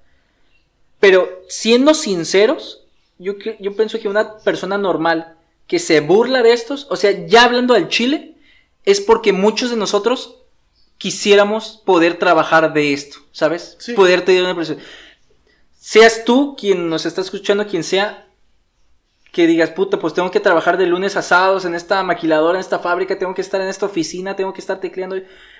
Pero 1.00 1.30
siendo 1.48 1.94
sinceros, 1.94 2.84
yo, 3.18 3.34
yo 3.60 3.76
pienso 3.76 4.00
que 4.00 4.08
una 4.08 4.38
persona 4.40 4.78
normal 4.78 5.36
que 5.68 5.80
se 5.80 6.02
burla 6.02 6.42
de 6.42 6.54
estos, 6.54 6.88
o 6.90 6.96
sea, 6.96 7.12
ya 7.28 7.44
hablando 7.44 7.76
al 7.76 7.90
chile, 7.90 8.36
es 8.86 9.00
porque 9.00 9.34
muchos 9.34 9.70
de 9.70 9.76
nosotros 9.76 10.36
quisiéramos 10.98 11.82
poder 11.86 12.18
trabajar 12.18 12.74
de 12.74 12.94
esto, 12.94 13.20
¿sabes? 13.32 13.76
Sí. 13.80 13.94
Poder 13.94 14.26
tener 14.26 14.44
una 14.44 14.56
presión. 14.56 14.80
Seas 15.80 16.24
tú 16.26 16.56
quien 16.60 16.90
nos 16.90 17.06
está 17.06 17.22
escuchando, 17.22 17.66
quien 17.66 17.84
sea, 17.84 18.28
que 19.32 19.48
digas, 19.48 19.70
puta, 19.70 19.98
pues 20.00 20.14
tengo 20.14 20.30
que 20.32 20.40
trabajar 20.40 20.78
de 20.78 20.88
lunes 20.88 21.16
a 21.16 21.22
sábados 21.22 21.64
en 21.66 21.76
esta 21.76 22.04
maquiladora, 22.04 22.58
en 22.58 22.62
esta 22.62 22.80
fábrica, 22.80 23.18
tengo 23.18 23.34
que 23.34 23.42
estar 23.42 23.62
en 23.62 23.68
esta 23.70 23.86
oficina, 23.86 24.36
tengo 24.36 24.54
que 24.54 24.60
estar 24.60 24.80
tecleando. 24.80 25.16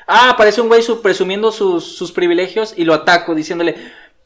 Ah, 0.08 0.32
aparece 0.32 0.60
un 0.62 0.68
güey 0.68 0.82
su- 0.82 1.02
presumiendo 1.02 1.52
sus, 1.52 1.84
sus 1.96 2.12
privilegios 2.12 2.74
y 2.76 2.84
lo 2.84 2.94
ataco 2.96 3.36
diciéndole, 3.36 3.76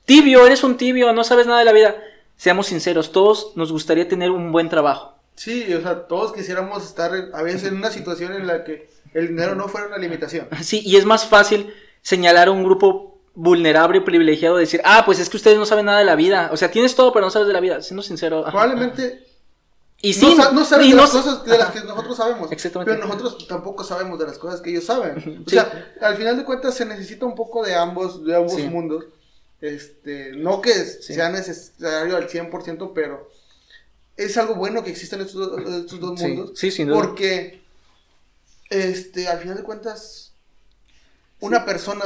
tibio, 0.05 0.45
eres 0.45 0.63
un 0.63 0.77
tibio, 0.77 1.11
no 1.13 1.23
sabes 1.23 1.45
nada 1.45 1.59
de 1.59 1.65
la 1.65 1.73
vida. 1.73 1.95
Seamos 2.37 2.67
sinceros, 2.67 3.11
todos 3.11 3.51
nos 3.55 3.71
gustaría 3.71 4.07
tener 4.07 4.31
un 4.31 4.51
buen 4.51 4.69
trabajo. 4.69 5.13
Sí, 5.35 5.71
o 5.73 5.81
sea, 5.81 6.07
todos 6.07 6.33
quisiéramos 6.33 6.83
estar 6.85 7.11
a 7.33 7.41
veces 7.43 7.65
en 7.65 7.75
una 7.75 7.91
situación 7.91 8.33
en 8.33 8.47
la 8.47 8.63
que 8.63 8.89
el 9.13 9.27
dinero 9.29 9.55
no 9.55 9.67
fuera 9.67 9.87
una 9.87 9.97
limitación. 9.97 10.47
Sí, 10.61 10.81
y 10.85 10.95
es 10.95 11.05
más 11.05 11.25
fácil 11.27 11.73
señalar 12.01 12.47
a 12.47 12.51
un 12.51 12.63
grupo 12.63 13.12
vulnerable 13.35 13.97
y 13.97 14.01
privilegiado, 14.01 14.57
decir, 14.57 14.81
ah, 14.85 15.03
pues 15.05 15.19
es 15.19 15.29
que 15.29 15.37
ustedes 15.37 15.57
no 15.57 15.65
saben 15.65 15.85
nada 15.85 15.99
de 15.99 16.05
la 16.05 16.15
vida. 16.15 16.49
O 16.53 16.57
sea, 16.57 16.69
tienes 16.71 16.95
todo, 16.95 17.11
pero 17.13 17.25
no 17.25 17.31
sabes 17.31 17.47
de 17.47 17.53
la 17.53 17.59
vida. 17.61 17.81
Siendo 17.81 18.03
sincero. 18.03 18.43
Probablemente 18.43 19.25
Y 20.01 20.13
sí, 20.13 20.35
no, 20.37 20.51
no 20.51 20.65
saben 20.65 20.89
de 20.89 20.95
no 20.95 21.01
las 21.03 21.11
sa- 21.11 21.21
cosas 21.23 21.45
de 21.45 21.57
las 21.57 21.71
que 21.71 21.79
nosotros 21.81 22.17
sabemos. 22.17 22.51
Exactamente. 22.51 22.93
Pero 22.93 23.07
nosotros 23.07 23.47
tampoco 23.47 23.83
sabemos 23.83 24.19
de 24.19 24.25
las 24.27 24.37
cosas 24.37 24.59
que 24.61 24.69
ellos 24.69 24.83
saben. 24.83 25.17
O 25.45 25.49
Sí. 25.49 25.55
sea, 25.55 25.93
al 26.01 26.15
final 26.17 26.35
de 26.37 26.43
cuentas 26.43 26.75
se 26.75 26.85
necesita 26.85 27.25
un 27.25 27.35
poco 27.35 27.63
de 27.65 27.73
ambos, 27.73 28.23
de 28.25 28.35
ambos 28.35 28.53
Sí. 28.53 28.63
mundos. 28.67 29.05
Este, 29.61 30.33
no 30.35 30.61
que 30.61 30.73
Sí. 30.73 31.13
sea 31.13 31.29
necesario 31.29 32.17
al 32.17 32.27
100%, 32.27 32.91
pero 32.93 33.29
es 34.17 34.35
algo 34.37 34.55
bueno 34.55 34.83
que 34.83 34.89
existen 34.91 35.21
estos, 35.21 35.49
dos- 35.49 35.61
estos 35.85 35.99
dos 36.01 36.19
Sí, 36.19 36.27
mundos. 36.27 36.51
sí, 36.59 36.69
sin 36.69 36.89
duda. 36.89 37.01
Porque, 37.01 37.61
este, 38.69 39.27
al 39.29 39.39
final 39.39 39.55
de 39.57 39.63
cuentas, 39.63 40.32
una 41.45 41.65
persona 41.65 42.03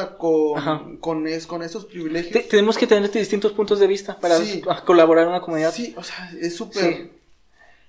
Ajá. 0.55 0.79
con, 0.79 0.97
con, 0.97 1.27
es, 1.27 1.45
con 1.47 1.61
esos 1.63 1.85
privilegios. 1.85 2.33
Te- 2.33 2.41
tenemos 2.49 2.77
que 2.77 2.87
tener 2.87 3.09
distintos 3.11 3.51
puntos 3.53 3.79
de 3.79 3.87
vista 3.87 4.19
para 4.19 4.37
Sí. 4.37 4.61
colaborar 4.85 5.23
en 5.25 5.29
una 5.29 5.41
comunidad. 5.41 5.73
Sí, 5.73 5.93
o 5.97 6.03
sea, 6.03 6.31
es 6.41 6.55
súper. 6.55 6.83
Sí. 6.83 7.11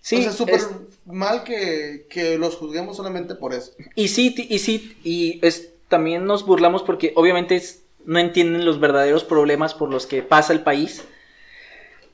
Sí, 0.01 0.17
o 0.17 0.23
sea, 0.23 0.33
súper 0.33 0.55
es- 0.57 0.69
mal 1.07 1.43
que, 1.45 2.07
que 2.09 2.39
los 2.39 2.57
juzguemos 2.57 2.97
solamente 2.97 3.35
por 3.35 3.53
eso. 3.55 3.73
Y 3.95 4.09
sí, 4.09 4.35
y 4.49 4.59
sí, 4.61 4.97
y 5.05 5.39
es, 5.47 5.71
también 5.89 6.25
nos 6.25 6.47
burlamos 6.47 6.83
porque 6.83 7.13
obviamente 7.17 7.57
es- 7.57 7.83
no 8.05 8.19
entienden 8.19 8.65
los 8.65 8.79
verdaderos 8.81 9.25
problemas 9.25 9.75
por 9.75 9.91
los 9.91 10.07
que 10.07 10.23
pasa 10.23 10.53
el 10.53 10.63
país. 10.63 11.03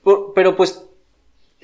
Por- 0.03 0.33
pero 0.35 0.57
pues 0.57 0.83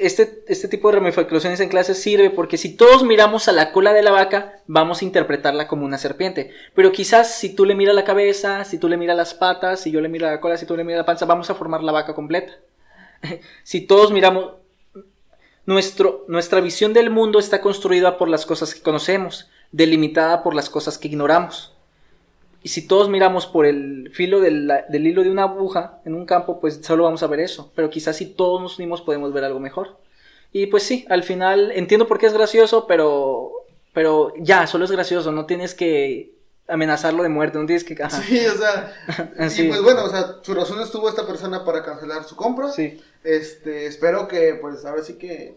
este, 0.00 0.45
este 0.49 0.69
tipo 0.69 0.88
de 0.88 0.97
ramificaciones 0.97 1.61
en 1.61 1.69
clases 1.69 2.02
sirve 2.02 2.30
porque 2.30 2.57
si 2.57 2.76
todos 2.76 3.04
miramos 3.04 3.49
a 3.49 3.52
la 3.52 3.73
cola 3.73 3.92
de 3.92 4.02
la 4.02 4.11
vaca, 4.11 4.61
vamos 4.66 5.00
a 5.00 5.04
interpretarla 5.04 5.69
como 5.69 5.85
una 5.85 5.99
serpiente. 5.99 6.52
Pero 6.75 6.92
quizás 6.92 7.35
si 7.35 7.54
tú 7.54 7.64
le 7.64 7.75
miras 7.75 7.95
la 7.95 8.04
cabeza, 8.04 8.64
si 8.64 8.78
tú 8.78 8.88
le 8.88 8.97
miras 8.97 9.16
las 9.16 9.35
patas, 9.35 9.80
si 9.80 9.90
yo 9.90 10.00
le 10.00 10.09
miro 10.09 10.26
la 10.26 10.40
cola, 10.40 10.57
si 10.57 10.66
tú 10.66 10.76
le 10.76 10.85
miras 10.85 10.99
la 10.99 11.07
panza, 11.07 11.26
vamos 11.26 11.50
a 11.50 11.54
formar 11.54 11.83
la 11.83 11.92
vaca 11.92 12.14
completa. 12.14 12.54
si 13.62 13.83
todos 13.83 14.11
miramos, 14.12 14.54
nuestro, 15.66 16.25
nuestra 16.28 16.61
visión 16.61 16.92
del 16.92 17.11
mundo 17.11 17.38
está 17.38 17.61
construida 17.61 18.19
por 18.19 18.28
las 18.28 18.47
cosas 18.47 18.75
que 18.75 18.83
conocemos, 18.83 19.50
delimitada 19.73 20.42
por 20.42 20.54
las 20.54 20.71
cosas 20.71 20.99
que 20.99 21.09
ignoramos. 21.09 21.76
Y 22.62 22.69
si 22.69 22.87
todos 22.87 23.09
miramos 23.09 23.47
por 23.47 23.64
el 23.64 24.11
filo 24.12 24.40
del, 24.40 24.71
del 24.88 25.07
hilo 25.07 25.23
de 25.23 25.31
una 25.31 25.45
aguja 25.45 26.00
en 26.05 26.14
un 26.14 26.26
campo, 26.26 26.61
pues 26.61 26.81
solo 26.83 27.05
vamos 27.05 27.23
a 27.23 27.26
ver 27.26 27.40
eso. 27.40 27.73
Pero 27.75 27.88
quizás 27.88 28.17
si 28.17 28.26
todos 28.26 28.61
nos 28.61 28.79
unimos 28.79 29.00
podemos 29.00 29.33
ver 29.33 29.45
algo 29.45 29.61
mejor. 29.61 29.97
Y 30.52 30.67
pues 30.67 30.83
sí, 30.83 31.07
al 31.09 31.23
final 31.23 31.71
entiendo 31.73 32.07
por 32.07 32.19
qué 32.19 32.26
es 32.26 32.35
gracioso, 32.35 32.87
pero, 32.87 33.52
pero 33.95 34.33
ya, 34.38 34.67
solo 34.67 34.85
es 34.85 34.90
gracioso, 34.90 35.33
no 35.33 35.47
tienes 35.47 35.75
que 35.75 36.35
amenazarlo 36.69 37.23
de 37.23 37.29
muerte, 37.29 37.59
no 37.59 37.67
tienes 37.67 37.85
que... 37.85 38.00
ajá. 38.02 38.21
Sí, 38.23 38.47
o 38.47 38.57
sea, 38.57 38.93
Sí. 39.49 39.62
y 39.67 39.69
pues 39.69 39.83
bueno, 39.83 40.05
o 40.05 40.11
sea, 40.11 40.37
su 40.43 40.55
razón 40.55 40.81
estuvo 40.81 41.09
esta 41.09 41.26
persona 41.26 41.64
para 41.64 41.85
cancelar 41.85 42.25
su 42.25 42.37
compra. 42.37 42.71
Sí. 42.71 43.00
Este, 43.25 43.87
espero 43.87 44.29
que, 44.29 44.59
pues, 44.61 44.85
ahora 44.85 45.02
sí 45.02 45.14
que 45.14 45.57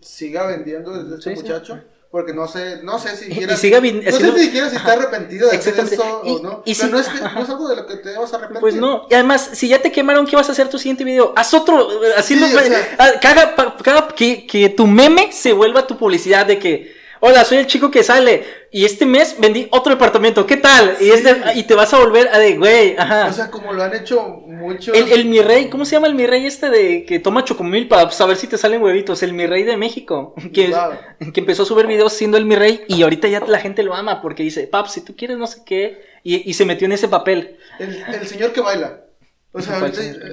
siga 0.00 0.46
vendiendo 0.46 0.92
desde 0.92 1.16
este 1.16 1.36
Sí, 1.36 1.64
sí. 1.64 1.72
Porque 2.10 2.32
no 2.32 2.48
sé, 2.48 2.80
no 2.82 2.98
sé 2.98 3.14
si 3.16 3.30
siga 3.58 3.80
vin- 3.80 4.02
no 4.02 4.10
sé 4.18 4.32
si 4.32 4.44
siquiera 4.46 4.70
si 4.70 4.76
está 4.76 4.92
arrepentido 4.92 5.50
de 5.50 5.58
hacer 5.58 5.78
eso 5.78 6.22
Y- 6.24 6.30
o 6.36 6.38
no. 6.42 6.62
y 6.64 6.74
Pero 6.74 6.86
si- 6.86 6.92
no, 6.92 6.98
es 7.00 7.08
que, 7.08 7.20
no 7.20 7.42
es 7.42 7.48
algo 7.50 7.68
de 7.68 7.76
lo 7.76 7.86
que 7.86 7.96
te 7.96 8.08
debas 8.08 8.32
arrepentir. 8.32 8.60
Pues 8.62 8.74
no, 8.76 9.06
y 9.10 9.14
además, 9.14 9.50
si 9.52 9.68
ya 9.68 9.82
te 9.82 9.92
quemaron, 9.92 10.26
¿qué 10.26 10.34
vas 10.34 10.48
a 10.48 10.52
hacer 10.52 10.70
tu 10.70 10.78
siguiente 10.78 11.04
video? 11.04 11.34
Haz 11.36 11.52
otro, 11.52 12.02
eh, 12.02 12.12
haciendo, 12.16 12.46
Sí, 12.46 12.54
o 12.54 12.60
sea- 12.60 12.96
ah, 12.98 13.10
que 13.20 13.28
haga- 13.28 14.14
que, 14.16 14.46
que 14.46 14.68
tu 14.70 14.86
meme 14.86 15.32
se 15.32 15.52
vuelva 15.52 15.86
tu 15.86 15.98
publicidad 15.98 16.46
de 16.46 16.58
que, 16.58 16.96
hola, 17.20 17.44
soy 17.44 17.58
el 17.58 17.66
chico 17.66 17.90
que 17.90 18.02
sale, 18.02 18.44
y 18.70 18.84
este 18.84 19.06
mes 19.06 19.36
vendí 19.38 19.68
otro 19.70 19.92
departamento, 19.92 20.46
¿qué 20.46 20.56
tal? 20.56 20.96
Y, 21.00 21.58
y 21.58 21.62
te 21.64 21.74
vas 21.74 21.92
a 21.94 21.98
volver 21.98 22.28
a 22.28 22.38
de, 22.38 22.56
güey, 22.56 22.96
ajá. 22.98 23.26
O 23.28 23.32
sea, 23.32 23.50
como 23.50 23.72
lo 23.72 23.82
han 23.82 23.94
hecho 23.94 24.42
muchos. 24.46 24.96
el, 24.96 25.10
el 25.12 25.24
mi 25.26 25.40
rey, 25.40 25.68
¿cómo 25.70 25.84
se 25.84 25.92
llama 25.96 26.06
el 26.06 26.14
mi 26.14 26.26
rey 26.26 26.46
este 26.46 26.70
de 26.70 27.04
que 27.04 27.18
toma 27.18 27.44
chocomil 27.44 27.88
para 27.88 28.10
saber 28.10 28.36
si 28.36 28.46
te 28.46 28.58
salen 28.58 28.82
huevitos? 28.82 29.22
El 29.22 29.32
mi 29.32 29.46
rey 29.46 29.62
de 29.64 29.76
México, 29.76 30.34
que, 30.52 30.68
Wow. 30.68 31.32
que 31.32 31.40
empezó 31.40 31.62
a 31.62 31.66
subir 31.66 31.86
videos 31.86 32.12
siendo 32.12 32.36
el 32.36 32.44
mi 32.44 32.56
rey 32.56 32.82
y 32.88 33.02
ahorita 33.02 33.28
ya 33.28 33.40
la 33.40 33.58
gente 33.58 33.82
lo 33.82 33.94
ama 33.94 34.20
porque 34.20 34.42
dice, 34.42 34.66
pap, 34.66 34.86
si 34.88 35.00
tú 35.00 35.16
quieres 35.16 35.38
no 35.38 35.46
sé 35.46 35.62
qué, 35.64 36.00
y, 36.22 36.48
y 36.48 36.54
se 36.54 36.64
metió 36.66 36.86
en 36.86 36.92
ese 36.92 37.08
papel. 37.08 37.56
El, 37.78 37.96
el 38.14 38.26
señor 38.26 38.52
que 38.52 38.60
baila. 38.60 39.04
O 39.50 39.62
sea, 39.62 39.80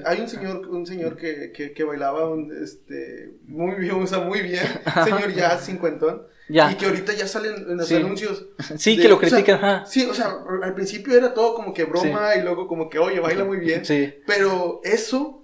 hay 0.06 0.20
un 0.20 0.27
señor, 0.27 0.68
un 0.68 0.86
señor 0.86 1.15
que, 1.15 1.51
que, 1.54 1.72
que 1.72 1.84
bailaba 1.86 2.30
un, 2.30 2.51
este, 2.62 3.32
muy 3.48 3.75
bien, 3.75 3.94
o 4.04 4.06
sea, 4.06 4.20
muy 4.20 4.42
bien, 4.42 4.62
señor 5.06 5.34
ya 5.34 5.58
cincuentón, 5.58 6.24
Ya. 6.48 6.72
y 6.72 6.75
que 6.75 6.86
ahorita 6.86 7.14
ya 7.14 7.28
salen 7.28 7.56
en 7.56 7.78
los 7.78 7.88
Sí. 7.88 7.96
anuncios. 7.96 8.46
Sí, 8.78 8.96
de- 8.96 9.02
que 9.02 9.08
lo 9.10 9.16
o 9.16 9.20
sea, 9.20 9.30
critican, 9.30 9.56
ajá. 9.56 9.86
Sí, 9.86 10.06
o 10.06 10.14
sea, 10.14 10.34
al 10.64 10.74
principio 10.75 11.18
era 11.18 11.34
todo 11.34 11.56
como 11.56 11.74
que 11.74 11.86
broma 11.86 12.36
y 12.36 12.42
luego 12.44 12.68
como 12.68 12.90
que, 12.90 13.00
oye, 13.00 13.20
baila 13.20 13.44
muy 13.46 13.58
bien. 13.58 13.84
Sí. 13.86 14.14
Pero 14.28 14.82
eso, 14.84 15.44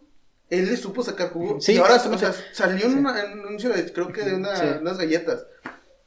él 0.49 0.65
le 0.69 0.77
supo 0.77 1.03
sacar 1.03 1.29
jugo. 1.31 1.59
Sí, 1.59 1.73
y 1.73 1.77
ahora, 1.77 1.95
o 1.95 2.17
sea, 2.17 2.33
salió 2.51 2.87
un 2.87 3.05
anuncio 3.07 3.69
de, 3.69 3.91
creo 3.91 4.11
que 4.11 4.23
de 4.23 4.35
una- 4.35 4.79
unas 4.81 4.97
galletas. 4.97 5.45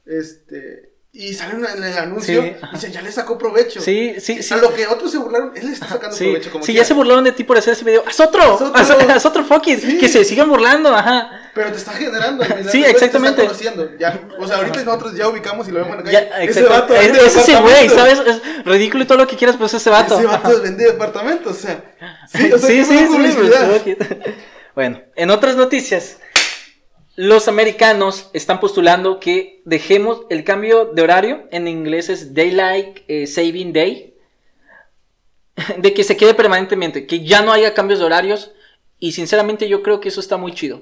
Este, 0.05 0.93
y 1.17 1.33
sale 1.33 1.53
en 1.53 1.83
el 1.83 1.97
anuncio 1.97 2.41
Sí. 2.41 2.53
y 2.61 2.75
dice, 2.75 2.91
ya 2.91 3.01
le 3.01 3.11
sacó 3.11 3.37
provecho. 3.37 3.79
Sí, 3.81 4.15
sí, 4.19 4.43
sí. 4.43 4.53
A 4.53 4.57
lo 4.57 4.73
que 4.73 4.85
otros 4.85 5.11
se 5.11 5.17
burlaron, 5.17 5.53
él 5.55 5.65
le 5.67 5.71
está 5.73 5.87
sacando 5.87 6.15
Sí, 6.15 6.25
provecho 6.25 6.51
como 6.51 6.63
sí, 6.65 6.73
quiera. 6.73 6.83
ya 6.83 6.87
se 6.87 6.93
burlaron 6.93 7.23
de 7.23 7.31
ti 7.31 7.43
por 7.45 7.57
hacer 7.57 7.73
ese 7.73 7.85
video. 7.85 8.03
¡Haz 8.05 8.19
otro! 8.19 8.41
Haz 8.73 8.91
otro. 8.91 9.07
¡Haz, 9.09 9.15
haz 9.15 9.25
otro 9.25 9.43
fucking! 9.45 9.79
Sí. 9.79 9.97
Que 9.97 10.09
se 10.09 10.23
sigan 10.25 10.49
burlando, 10.49 10.93
ajá. 10.93 11.49
Pero 11.53 11.71
te 11.71 11.77
está 11.77 11.91
generando. 11.93 12.43
Sí, 12.69 12.83
exactamente. 12.83 13.43
Te 13.43 13.47
está 13.51 13.57
conociendo. 13.71 13.97
Ya, 13.97 14.19
o 14.37 14.45
sea, 14.47 14.57
ahorita 14.57 14.83
nosotros 14.83 15.15
ya 15.15 15.27
ubicamos 15.29 15.67
y 15.69 15.71
lo 15.71 15.79
vemos 15.79 15.99
en 15.99 16.05
la 16.05 16.11
Ya, 16.11 16.29
calle. 16.29 16.45
ese 16.49 16.59
exacto. 16.59 16.81
vato 16.81 16.95
es, 16.95 17.01
vende 17.11 17.25
es 17.25 17.35
ese 17.37 17.55
güey. 17.61 17.89
¿sabes? 17.89 18.19
Es 18.25 18.65
ridículo 18.65 19.03
y 19.03 19.07
todo 19.07 19.17
lo 19.17 19.27
que 19.27 19.37
quieras, 19.37 19.55
pues 19.57 19.73
ese 19.73 19.89
vato. 19.89 20.17
Ese 20.17 20.27
vato 20.27 20.61
vende 20.61 20.83
departamentos, 20.85 21.57
o 21.57 21.59
sea. 21.59 21.81
Sí, 22.33 22.51
o 22.51 22.57
sea, 22.59 22.67
sí, 22.67 22.83
sí, 22.83 22.97
sí, 23.07 23.07
pues, 23.07 23.97
Bueno, 24.75 25.01
en 25.15 25.29
otras 25.29 25.55
noticias, 25.55 26.17
los 27.15 27.47
americanos 27.47 28.29
están 28.33 28.59
postulando 28.59 29.19
que 29.19 29.61
dejemos 29.65 30.21
el 30.29 30.43
cambio 30.43 30.85
de 30.85 31.01
horario, 31.01 31.47
en 31.51 31.67
inglés 31.67 32.09
es 32.09 32.33
Daylight 32.33 32.99
eh, 33.07 33.25
Saving 33.25 33.71
Day, 33.71 34.15
de 35.77 35.93
que 35.93 36.03
se 36.03 36.17
quede 36.17 36.33
permanentemente, 36.33 37.07
que 37.07 37.23
ya 37.23 37.41
no 37.41 37.53
haya 37.53 37.73
cambios 37.73 37.99
de 37.99 38.05
horarios, 38.05 38.51
y 38.99 39.13
sinceramente 39.13 39.69
yo 39.69 39.81
creo 39.81 40.01
que 40.01 40.09
eso 40.09 40.19
está 40.19 40.37
muy 40.37 40.53
chido. 40.53 40.81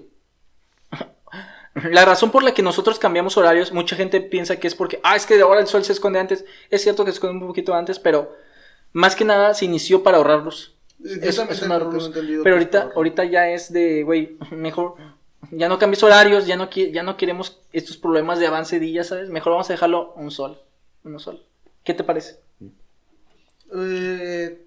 La 1.76 2.06
razón 2.06 2.32
por 2.32 2.44
la 2.44 2.54
que 2.54 2.62
nosotros 2.62 3.00
cambiamos 3.00 3.38
horarios, 3.38 3.72
mucha 3.72 3.96
gente 3.96 4.22
piensa 4.22 4.58
que 4.58 4.68
es 4.68 4.76
porque, 4.76 5.00
ah, 5.04 5.16
es 5.16 5.26
que 5.26 5.40
ahora 5.42 5.60
el 5.60 5.68
sol 5.68 5.84
se 5.84 5.94
esconde 5.94 6.20
antes. 6.20 6.46
Es 6.70 6.84
cierto 6.84 7.04
que 7.04 7.12
se 7.12 7.16
esconde 7.16 7.42
un 7.42 7.48
poquito 7.48 7.74
antes, 7.74 7.98
pero 7.98 8.36
más 8.92 9.16
que 9.16 9.26
nada 9.26 9.56
se 9.56 9.66
inició 9.66 10.04
para 10.04 10.18
ahorrar 10.18 10.44
luz. 10.44 10.76
Yo 11.00 11.10
Es, 11.22 11.38
es 11.38 11.62
una 11.64 11.80
luz. 11.80 12.12
Pero 12.14 12.28
que 12.28 12.36
es 12.36 12.46
ahorita, 12.46 12.92
ahorita 12.96 13.26
ya 13.26 13.50
es 13.50 13.74
de, 13.74 14.04
güey, 14.04 14.38
mejor, 14.52 14.96
ya 15.58 15.68
no 15.70 15.80
cambies 15.80 16.04
horarios, 16.04 16.46
ya 16.48 16.56
no, 16.56 16.70
ya 16.70 17.04
no 17.04 17.18
queremos 17.18 17.60
estos 17.72 17.98
problemas 17.98 18.40
de 18.40 18.48
avance 18.48 18.80
de 18.80 18.92
ya 18.92 19.04
sabes, 19.04 19.30
mejor 19.30 19.52
vamos 19.54 19.70
a 19.70 19.74
dejarlo 19.74 20.14
un 20.16 20.32
sol, 20.32 20.62
uno 21.04 21.20
sol. 21.20 21.44
¿Qué 21.84 21.94
te 21.94 22.04
parece? 22.04 22.40
Eh, 23.76 24.62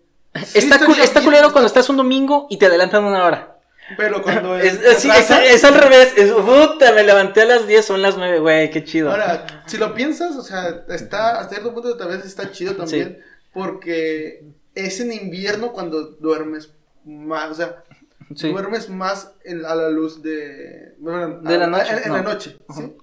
sí, 0.44 0.59
está, 0.59 0.79
cul- 0.81 1.25
culero 1.25 1.53
cuando 1.53 1.66
estás 1.66 1.88
un 1.88 1.96
domingo 1.96 2.46
y 2.51 2.57
te 2.59 2.66
adelantan 2.66 3.05
una 3.05 3.25
hora. 3.25 3.59
Pero 3.96 4.20
cuando 4.22 4.57
Es, 4.59 4.75
es, 4.75 4.85
es- 4.85 4.99
sí, 4.99 5.09
es- 5.11 5.31
es 5.31 5.64
al 5.64 5.75
revés, 5.75 6.12
es, 6.16 6.33
puta, 6.33 6.92
me 6.92 7.05
levanté 7.05 7.42
a 7.42 7.46
las 7.46 7.66
10, 7.66 7.85
son 7.85 8.03
las 8.03 8.16
9, 8.16 8.40
güey, 8.40 8.70
qué 8.70 8.85
chido. 8.85 9.11
Ahora, 9.11 9.62
si 9.66 9.77
lo 9.79 9.94
piensas, 9.94 10.37
o 10.37 10.42
sea, 10.42 10.85
está, 10.88 11.38
hasta 11.40 11.51
cierto 11.55 11.72
punto 11.72 11.96
tal 11.96 12.09
vez 12.09 12.25
está 12.25 12.51
chido 12.51 12.75
también, 12.75 13.22
porque 13.53 14.44
es 14.75 15.01
en 15.01 15.12
invierno 15.12 15.72
cuando 15.72 16.03
duermes 16.05 16.70
más, 17.05 17.51
o 17.51 17.55
sea, 17.55 17.85
Sí. 18.34 18.50
duermes 18.50 18.88
más 18.88 19.30
en- 19.44 19.64
a 19.64 19.74
la 19.74 19.88
luz 19.90 20.22
de... 20.22 20.94
bueno, 20.98 21.40
De 21.40 21.58
la 21.58 21.64
a- 21.64 21.68
noche, 21.68 21.90
En, 21.92 21.98
en 22.02 22.08
no. 22.08 22.14
la 22.16 22.22
noche, 22.22 22.56
Ajá. 22.68 22.80
¿sí? 22.80 22.96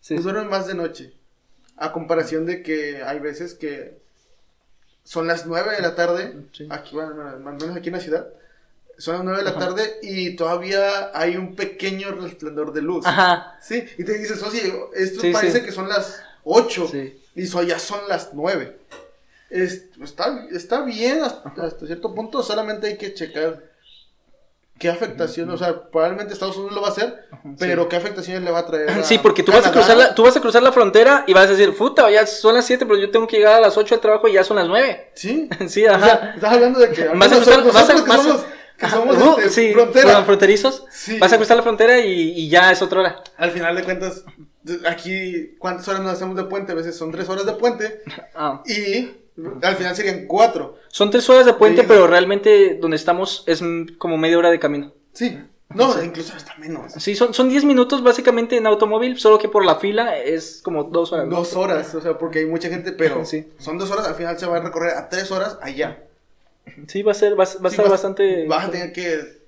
Sí. 0.00 0.14
Pues 0.14 0.24
duermes 0.24 0.46
más 0.48 0.66
de 0.66 0.74
noche, 0.74 1.12
a 1.76 1.92
comparación 1.92 2.46
de 2.46 2.62
que 2.62 3.02
hay 3.02 3.18
veces 3.18 3.54
que 3.54 3.98
son 5.04 5.26
las 5.26 5.46
9 5.46 5.74
de 5.76 5.82
la 5.82 5.94
tarde, 5.94 6.36
Sí. 6.52 6.66
aquí, 6.70 6.94
bueno, 6.94 7.22
al 7.28 7.40
menos 7.40 7.76
aquí 7.76 7.88
en 7.88 7.94
la 7.94 8.00
ciudad, 8.00 8.28
son 8.98 9.14
las 9.14 9.24
9 9.24 9.38
de 9.38 9.44
la 9.44 9.50
Ajá. 9.50 9.60
tarde 9.60 9.98
y 10.02 10.36
todavía 10.36 11.10
hay 11.14 11.36
un 11.36 11.56
pequeño 11.56 12.12
resplandor 12.12 12.72
de 12.72 12.82
luz. 12.82 13.06
Ajá, 13.06 13.58
Sí, 13.60 13.84
y 13.96 14.04
te 14.04 14.18
dices, 14.18 14.42
oye, 14.42 14.72
esto 14.94 15.20
Sí, 15.22 15.32
parece 15.32 15.60
sí. 15.60 15.64
que 15.64 15.72
son 15.72 15.88
las 15.88 16.22
8 16.44 16.88
sí. 16.88 17.20
y 17.34 17.46
so- 17.46 17.62
ya 17.62 17.78
son 17.78 18.00
las 18.08 18.34
9. 18.34 18.76
Es- 19.50 19.86
está, 20.02 20.46
está 20.52 20.82
bien 20.82 21.22
hasta, 21.22 21.48
hasta 21.64 21.86
cierto 21.86 22.14
punto, 22.14 22.42
solamente 22.42 22.86
hay 22.88 22.98
que 22.98 23.14
checar 23.14 23.62
qué 24.78 24.88
afectación, 24.88 25.50
o 25.50 25.56
sea, 25.58 25.82
probablemente 25.90 26.32
Estados 26.32 26.56
Unidos 26.56 26.74
lo 26.74 26.80
va 26.82 26.88
a 26.88 26.90
hacer, 26.90 27.26
pero 27.58 27.88
qué 27.88 27.96
afectaciones 27.96 28.42
le 28.42 28.50
va 28.50 28.60
a 28.60 28.66
traer. 28.66 28.88
a 28.90 29.02
Sí, 29.04 29.18
porque 29.18 29.42
tú 29.42 29.50
vas, 29.52 29.66
a 29.66 29.72
cruzar 29.72 29.96
la, 29.96 30.14
tú 30.14 30.22
vas 30.24 30.36
a 30.36 30.40
cruzar 30.40 30.62
la 30.62 30.72
frontera 30.72 31.24
y 31.26 31.32
vas 31.32 31.46
a 31.46 31.50
decir, 31.50 31.76
puta, 31.76 32.10
ya 32.10 32.26
son 32.26 32.54
las 32.54 32.64
7, 32.66 32.86
pero 32.86 32.98
yo 32.98 33.10
tengo 33.10 33.26
que 33.26 33.36
llegar 33.38 33.54
a 33.54 33.60
las 33.60 33.76
8 33.76 33.94
al 33.96 34.00
trabajo 34.00 34.28
y 34.28 34.32
ya 34.34 34.44
son 34.44 34.56
las 34.56 34.68
9. 34.68 35.10
Sí, 35.14 35.48
Sí, 35.68 35.84
o 35.86 35.92
ajá. 35.94 36.04
sea, 36.06 36.32
estás 36.36 36.52
hablando 36.52 36.78
de 36.80 36.90
que 36.90 37.04
Vas 37.08 37.32
a 37.32 37.36
cruzar- 37.36 37.58
nosotros 37.64 37.74
vas 37.74 37.90
a- 37.90 37.94
que 37.94 38.00
vas 38.02 38.18
a- 38.20 38.22
somos, 38.22 38.44
que 38.78 38.86
Ajá, 38.86 38.96
somos 38.96 39.16
uh, 39.16 39.38
este, 39.38 39.50
sí, 39.50 39.72
frontera. 39.72 40.22
fronterizos. 40.24 40.84
Sí. 40.90 41.18
Vas 41.18 41.32
a 41.32 41.36
cruzar 41.36 41.56
la 41.56 41.62
frontera 41.64 41.98
y, 41.98 42.12
y 42.30 42.48
ya 42.48 42.70
es 42.70 42.80
otra 42.80 43.00
hora. 43.00 43.22
Al 43.36 43.50
final 43.50 43.74
de 43.74 43.82
cuentas, 43.82 44.22
aquí, 44.86 45.56
¿cuántas 45.58 45.88
horas 45.88 46.00
nos 46.02 46.12
hacemos 46.12 46.36
de 46.36 46.44
puente? 46.44 46.72
A 46.72 46.74
veces 46.74 46.96
son 46.96 47.10
3 47.10 47.28
horas 47.28 47.46
de 47.46 47.52
puente 47.54 48.02
Ah. 48.34 48.62
y 48.66 49.10
al 49.62 49.76
final 49.76 49.94
serían 49.96 50.26
4. 50.26 50.76
Son 50.88 51.10
tres 51.10 51.28
horas 51.30 51.46
de 51.46 51.54
puente, 51.54 51.82
Sí. 51.82 51.86
pero 51.88 52.06
realmente 52.06 52.76
donde 52.80 52.96
estamos 52.96 53.44
es 53.46 53.62
como 53.98 54.16
media 54.18 54.38
hora 54.38 54.50
de 54.50 54.58
camino. 54.58 54.92
Sí, 55.12 55.38
no, 55.74 56.02
incluso 56.02 56.34
hasta 56.34 56.54
menos. 56.56 56.92
Sí, 56.94 57.14
son, 57.14 57.34
son 57.34 57.48
10 57.48 57.64
minutos 57.64 58.02
básicamente 58.02 58.56
en 58.56 58.66
automóvil, 58.66 59.18
solo 59.18 59.38
que 59.38 59.48
por 59.48 59.64
la 59.64 59.76
fila 59.76 60.16
es 60.18 60.60
como 60.62 60.84
dos 60.84 61.12
horas. 61.12 61.28
Dos 61.28 61.54
horas, 61.54 61.94
o 61.94 62.00
sea, 62.00 62.16
porque 62.18 62.40
hay 62.40 62.46
mucha 62.46 62.68
gente, 62.68 62.92
pero 62.92 63.24
Sí. 63.26 63.46
son 63.58 63.76
dos 63.78 63.90
horas, 63.90 64.06
al 64.06 64.14
final 64.14 64.38
se 64.38 64.46
va 64.46 64.56
a 64.56 64.60
recorrer 64.60 64.94
a 64.96 65.08
tres 65.08 65.30
horas 65.30 65.58
allá. 65.60 66.02
Sí, 66.86 67.02
va 67.02 67.12
a 67.12 67.14
ser, 67.14 67.32
va, 67.32 67.44
va 67.44 67.68
a 67.68 67.68
estar 67.68 67.84
vas- 67.84 67.90
bastante... 67.90 68.46
Vas 68.46 68.66
a 68.66 68.70
tener 68.70 68.92
que. 68.92 69.38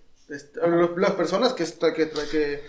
las 0.96 1.10
personas 1.12 1.52
que, 1.54 1.64
que, 1.94 2.10
que 2.30 2.60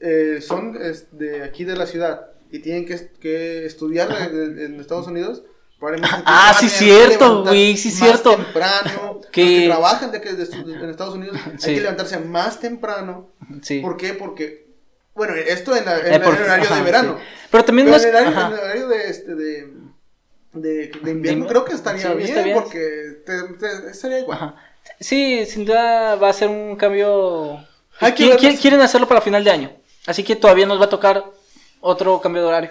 eh, 0.00 0.40
son 0.40 0.76
es, 0.80 1.06
de 1.16 1.42
aquí 1.42 1.64
de 1.64 1.76
la 1.76 1.86
ciudad 1.86 2.26
y 2.50 2.58
tienen 2.60 2.86
que, 2.86 3.10
que 3.20 3.64
estudiar 3.66 4.10
en, 4.32 4.58
en 4.58 4.80
Estados 4.80 5.06
Unidos. 5.06 5.42
Probablemente 5.80 6.16
Ah, 6.26 6.54
sí, 6.58 6.68
cierto, 6.68 7.42
güey, 7.42 7.76
sí, 7.76 7.90
cierto. 7.90 8.36
temprano. 8.36 9.20
Que- 9.32 9.42
Los 9.42 9.50
que 9.60 9.66
trabajan 9.68 10.12
de 10.12 10.20
que 10.20 10.28
en 10.30 10.90
Estados 10.90 11.14
Unidos 11.14 11.36
Sí. 11.58 11.68
hay 11.70 11.74
que 11.76 11.80
levantarse 11.82 12.18
más 12.18 12.60
temprano. 12.60 13.30
Sí. 13.62 13.80
¿Por 13.80 13.96
qué? 13.96 14.14
Porque 14.14 14.68
Bueno, 15.14 15.34
esto 15.34 15.74
en, 15.76 15.84
la- 15.84 15.98
en 15.98 16.12
Eh, 16.12 16.16
el 16.16 16.22
horario 16.22 16.64
ajá, 16.66 16.74
de 16.76 16.82
verano. 16.82 17.16
sí. 17.18 17.24
Pero 17.50 17.64
también 17.64 17.86
Pero 17.88 17.96
no 17.98 18.02
es- 18.02 18.04
en 18.04 18.08
el 18.10 18.16
horario, 18.22 18.38
ajá. 18.38 18.46
en 18.48 18.52
el 18.54 18.58
horario 18.60 18.88
de, 18.88 19.08
este, 19.10 19.34
de, 19.34 19.68
de, 20.52 20.88
de 21.02 21.10
invierno 21.10 21.46
creo 21.46 21.64
que 21.64 21.74
estaría 21.74 22.12
bien, 22.14 22.54
porque 22.54 23.22
te, 23.26 23.42
te- 23.58 23.90
estaría 23.90 24.20
igual. 24.20 24.36
Ajá. 24.38 24.54
Sí, 24.98 25.44
sin 25.46 25.64
duda 25.64 26.16
va 26.16 26.28
a 26.30 26.32
ser 26.32 26.48
un 26.48 26.76
cambio. 26.76 27.64
Hay 28.00 28.12
que 28.14 28.24
Qui- 28.24 28.28
verlo. 28.30 28.48
qui- 28.48 28.60
Quieren 28.60 28.80
hacerlo 28.80 29.06
para 29.06 29.20
final 29.20 29.44
de 29.44 29.50
año. 29.50 29.72
Así 30.06 30.24
que 30.24 30.34
todavía 30.36 30.66
nos 30.66 30.80
va 30.80 30.86
a 30.86 30.88
tocar 30.90 31.22
otro 31.80 32.20
cambio 32.20 32.42
de 32.42 32.48
horario. 32.48 32.70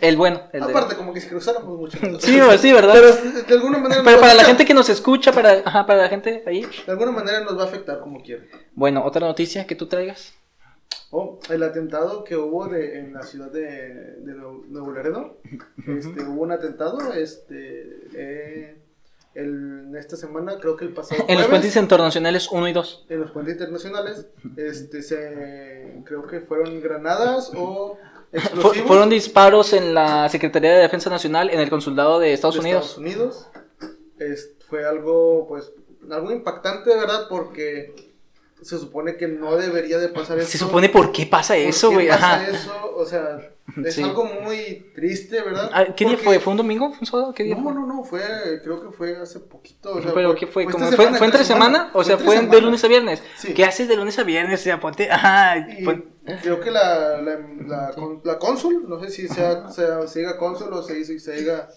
El 0.00 0.16
bueno. 0.16 0.42
El 0.52 0.60
de- 0.64 0.70
Aparte, 0.70 0.96
como 0.96 1.12
que 1.12 1.20
si 1.20 1.28
cruzáramos 1.28 1.78
mucho. 1.78 1.98
Sí, 2.20 2.40
sí, 2.58 2.72
¿verdad? 2.72 2.94
Pero 2.94 3.14
de 3.46 3.54
alguna 3.54 3.78
manera. 3.78 4.02
Pero 4.04 4.20
para 4.20 4.34
la 4.34 4.44
gente 4.44 4.64
que 4.64 4.74
nos 4.74 4.88
escucha, 4.88 5.32
para, 5.32 5.62
ajá, 5.64 5.86
para 5.86 6.02
la 6.02 6.08
gente 6.08 6.42
ahí. 6.46 6.62
De 6.84 6.92
alguna 6.92 7.12
manera 7.12 7.40
nos 7.44 7.56
va 7.56 7.62
a 7.62 7.66
afectar 7.66 8.00
como 8.00 8.20
quiera. 8.22 8.42
Bueno, 8.74 9.04
otra 9.04 9.26
noticia 9.26 9.66
que 9.66 9.74
tú 9.76 9.86
traigas. 9.86 10.34
Oh, 11.10 11.38
el 11.48 11.62
atentado 11.62 12.22
que 12.24 12.36
hubo 12.36 12.66
de, 12.68 12.98
en 12.98 13.14
la 13.14 13.22
ciudad 13.22 13.50
de, 13.50 13.60
de 14.18 14.34
Nuevo 14.34 14.90
Laredo. 14.92 15.38
Este, 15.86 16.22
hubo 16.24 16.42
un 16.42 16.52
atentado 16.52 17.12
este, 17.14 18.00
eh, 18.14 18.76
el- 19.34 19.94
esta 19.96 20.16
semana, 20.16 20.58
creo 20.60 20.76
que 20.76 20.84
el 20.84 20.92
pasado 20.92 21.24
En 21.28 21.38
los 21.38 21.46
puentes 21.46 21.74
internacionales 21.76 22.48
1 22.50 22.68
y 22.68 22.72
2. 22.72 23.06
en 23.08 23.20
los 23.20 23.30
puentes 23.30 23.54
internacionales. 23.54 24.26
Este, 24.56 25.02
se, 25.02 26.02
creo 26.04 26.26
que 26.26 26.40
fueron 26.40 26.80
granadas 26.82 27.52
o 27.56 27.96
explosivos. 28.32 28.88
fueron 28.88 29.08
disparos 29.10 29.72
en 29.72 29.94
la 29.94 30.28
Secretaría 30.28 30.72
de 30.74 30.80
Defensa 30.82 31.10
Nacional 31.10 31.50
en 31.50 31.60
el 31.60 31.70
consulado 31.70 32.18
de 32.18 32.32
Estados 32.32 32.54
de 32.56 32.60
Unidos. 32.60 32.84
Estados 32.84 32.98
Unidos. 32.98 33.48
Es- 34.18 34.50
fue 34.68 34.84
algo, 34.86 35.46
pues, 35.48 35.72
algo 36.10 36.30
impactante, 36.30 36.90
verdad, 36.90 37.26
porque 37.28 37.94
se 38.60 38.76
supone 38.78 39.16
que 39.16 39.28
no 39.28 39.56
debería 39.56 39.98
de 39.98 40.08
pasar 40.08 40.38
eso. 40.38 40.48
Se 40.50 40.58
supone 40.58 40.88
por 40.88 41.12
qué 41.12 41.26
pasa 41.26 41.54
¿Por 41.54 41.62
eso, 41.62 41.90
güey. 41.92 42.08
pasa 42.08 42.46
eso? 42.48 42.92
O 42.96 43.06
sea, 43.06 43.38
es 43.84 43.94
Sí. 43.94 44.02
algo 44.02 44.24
muy 44.24 44.90
triste, 44.94 45.40
¿verdad? 45.42 45.70
Ah, 45.72 45.84
¿Qué 45.96 46.04
día 46.04 46.18
fue? 46.18 46.38
¿Fue 46.40 46.50
un 46.50 46.56
domingo? 46.56 46.88
¿Fue 46.90 46.98
un 47.00 47.06
sábado? 47.06 47.32
¿Qué 47.32 47.44
día 47.44 47.54
No, 47.54 47.62
fue? 47.62 47.72
no, 47.74 47.86
no, 47.86 48.02
fue, 48.04 48.20
creo 48.62 48.82
que 48.82 48.90
fue 48.90 49.16
hace 49.16 49.38
poquito. 49.40 49.92
O 49.94 50.02
sea, 50.02 50.12
¿Pero 50.12 50.34
qué 50.34 50.46
fue? 50.46 50.64
esta 50.64 50.72
¿Cómo 50.72 50.86
fue, 50.88 50.96
semana, 50.96 51.18
¿Fue 51.18 51.26
entre 51.26 51.44
semana? 51.44 51.90
O 51.94 52.02
sea, 52.04 52.18
¿fue 52.18 52.40
de 52.40 52.60
lunes 52.60 52.82
a 52.84 52.88
viernes? 52.88 53.22
Sí. 53.36 53.54
¿Qué 53.54 53.64
haces 53.64 53.88
de 53.88 53.96
lunes 53.96 54.18
a 54.18 54.24
viernes? 54.24 54.60
O 54.60 54.64
sea, 54.64 54.80
ponte... 54.80 55.08
Ajá, 55.10 55.56
Y 55.78 55.84
pon- 55.84 56.04
creo 56.42 56.60
que 56.60 56.70
la, 56.70 57.20
la, 57.22 57.38
la, 57.66 57.94
la 58.24 58.38
cónsul, 58.38 58.88
no 58.88 59.00
sé 59.00 59.10
si 59.10 59.28
sea, 59.28 59.68
sea- 59.70 60.06
se 60.06 60.18
diga 60.20 60.36
cónsul 60.36 60.72
o 60.72 60.82
se 60.82 60.94
dice 60.94 61.18
se 61.20 61.32
diga 61.32 61.68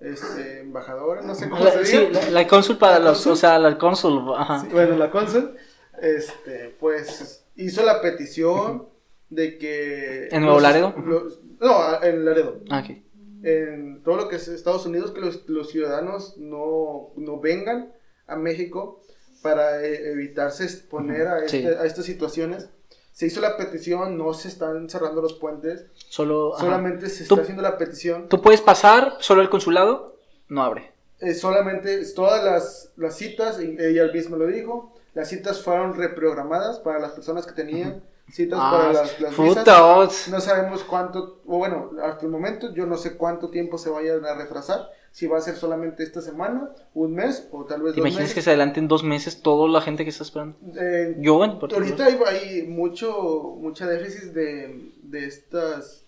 este, 0.00 0.60
embajadora, 0.60 1.22
no 1.22 1.34
sé 1.34 1.48
cómo 1.48 1.64
se 1.66 1.84
sí, 1.84 1.96
diga. 1.98 2.22
la, 2.24 2.30
la 2.30 2.46
cónsul 2.46 2.78
para 2.78 2.98
¿La 2.98 3.06
los... 3.06 3.16
cónsul? 3.18 3.32
O 3.32 3.36
sea, 3.36 3.58
la 3.58 3.78
cónsul. 3.78 4.24
Sí, 4.62 4.68
bueno, 4.72 4.96
la 4.96 5.10
cónsul, 5.10 5.56
este, 6.00 6.76
pues 6.78 7.44
hizo 7.56 7.84
la 7.84 8.00
petición 8.00 8.88
de 9.30 9.58
que... 9.58 10.28
¿En 10.30 10.42
Nuevo 10.42 10.60
Laredo? 10.60 10.94
los- 11.04 11.40
no, 11.60 12.02
en 12.02 12.24
Laredo. 12.24 12.60
Ah, 12.70 12.84
ok. 12.88 12.96
en 13.42 14.02
todo 14.04 14.16
lo 14.16 14.28
que 14.28 14.36
es 14.36 14.46
Estados 14.48 14.86
Unidos 14.86 15.10
que 15.12 15.20
los, 15.20 15.48
los 15.48 15.70
ciudadanos 15.70 16.36
no, 16.38 17.10
no 17.16 17.40
vengan 17.40 17.92
a 18.28 18.36
México 18.36 19.02
para 19.42 19.82
eh, 19.84 20.10
evitarse 20.12 20.64
exponer 20.64 21.26
a, 21.28 21.48
Sí. 21.48 21.58
este- 21.58 21.76
a 21.76 21.84
estas 21.84 22.04
situaciones. 22.04 22.68
Se 23.18 23.26
hizo 23.26 23.40
la 23.40 23.56
petición, 23.56 24.16
no 24.16 24.32
se 24.32 24.46
están 24.46 24.88
cerrando 24.88 25.20
los 25.20 25.32
puentes, 25.32 25.86
Solo... 26.08 26.54
ajá. 26.54 26.66
solamente 26.66 27.08
se 27.08 27.24
está 27.24 27.34
haciendo 27.34 27.64
la 27.64 27.76
petición. 27.76 28.28
Tú 28.28 28.40
puedes 28.40 28.60
pasar, 28.60 29.16
solo 29.18 29.42
el 29.42 29.50
consulado 29.50 30.20
no 30.46 30.62
abre. 30.62 30.92
Eh, 31.18 31.34
solamente 31.34 32.00
todas 32.14 32.44
las, 32.44 32.92
las 32.94 33.16
citas, 33.16 33.60
y 33.60 33.76
ella 33.76 34.04
misma 34.12 34.36
lo 34.36 34.46
dijo, 34.46 34.94
las 35.14 35.30
citas 35.30 35.60
fueron 35.60 35.96
reprogramadas 35.96 36.78
para 36.78 37.00
las 37.00 37.10
personas 37.10 37.44
que 37.44 37.54
tenían 37.54 38.04
citas 38.30 38.60
para 38.60 38.92
las, 38.92 39.20
las 39.20 39.36
visas. 39.36 39.66
Ah, 39.66 39.98
oh, 39.98 40.08
No 40.30 40.40
sabemos 40.40 40.84
cuánto, 40.84 41.40
o 41.44 41.58
bueno, 41.58 41.90
hasta 42.00 42.24
el 42.24 42.30
momento 42.30 42.72
yo 42.72 42.86
no 42.86 42.96
sé 42.96 43.16
cuánto 43.16 43.50
tiempo 43.50 43.78
se 43.78 43.90
vayan 43.90 44.24
a 44.26 44.34
retrasar. 44.34 44.92
Si 45.12 45.26
va 45.26 45.38
a 45.38 45.40
ser 45.40 45.56
solamente 45.56 46.02
esta 46.02 46.20
semana, 46.20 46.70
un 46.94 47.14
mes 47.14 47.48
o 47.50 47.64
tal 47.64 47.82
vez 47.82 47.94
¿Te 47.94 48.00
dos 48.00 48.08
imaginas 48.08 48.28
que 48.30 48.36
meses. 48.36 48.44
se 48.44 48.50
adelanten 48.50 48.86
dos 48.88 49.02
meses 49.02 49.42
toda 49.42 49.68
la 49.68 49.80
gente 49.80 50.04
que 50.04 50.10
está 50.10 50.22
esperando? 50.22 50.56
Eh, 50.80 51.16
Yo, 51.18 51.38
por 51.58 51.72
ahorita 51.72 52.04
hay, 52.06 52.18
hay 52.26 52.62
mucho, 52.68 53.56
mucha 53.58 53.86
déficit 53.86 54.32
de, 54.32 54.92
de 55.02 55.26
estas 55.26 56.04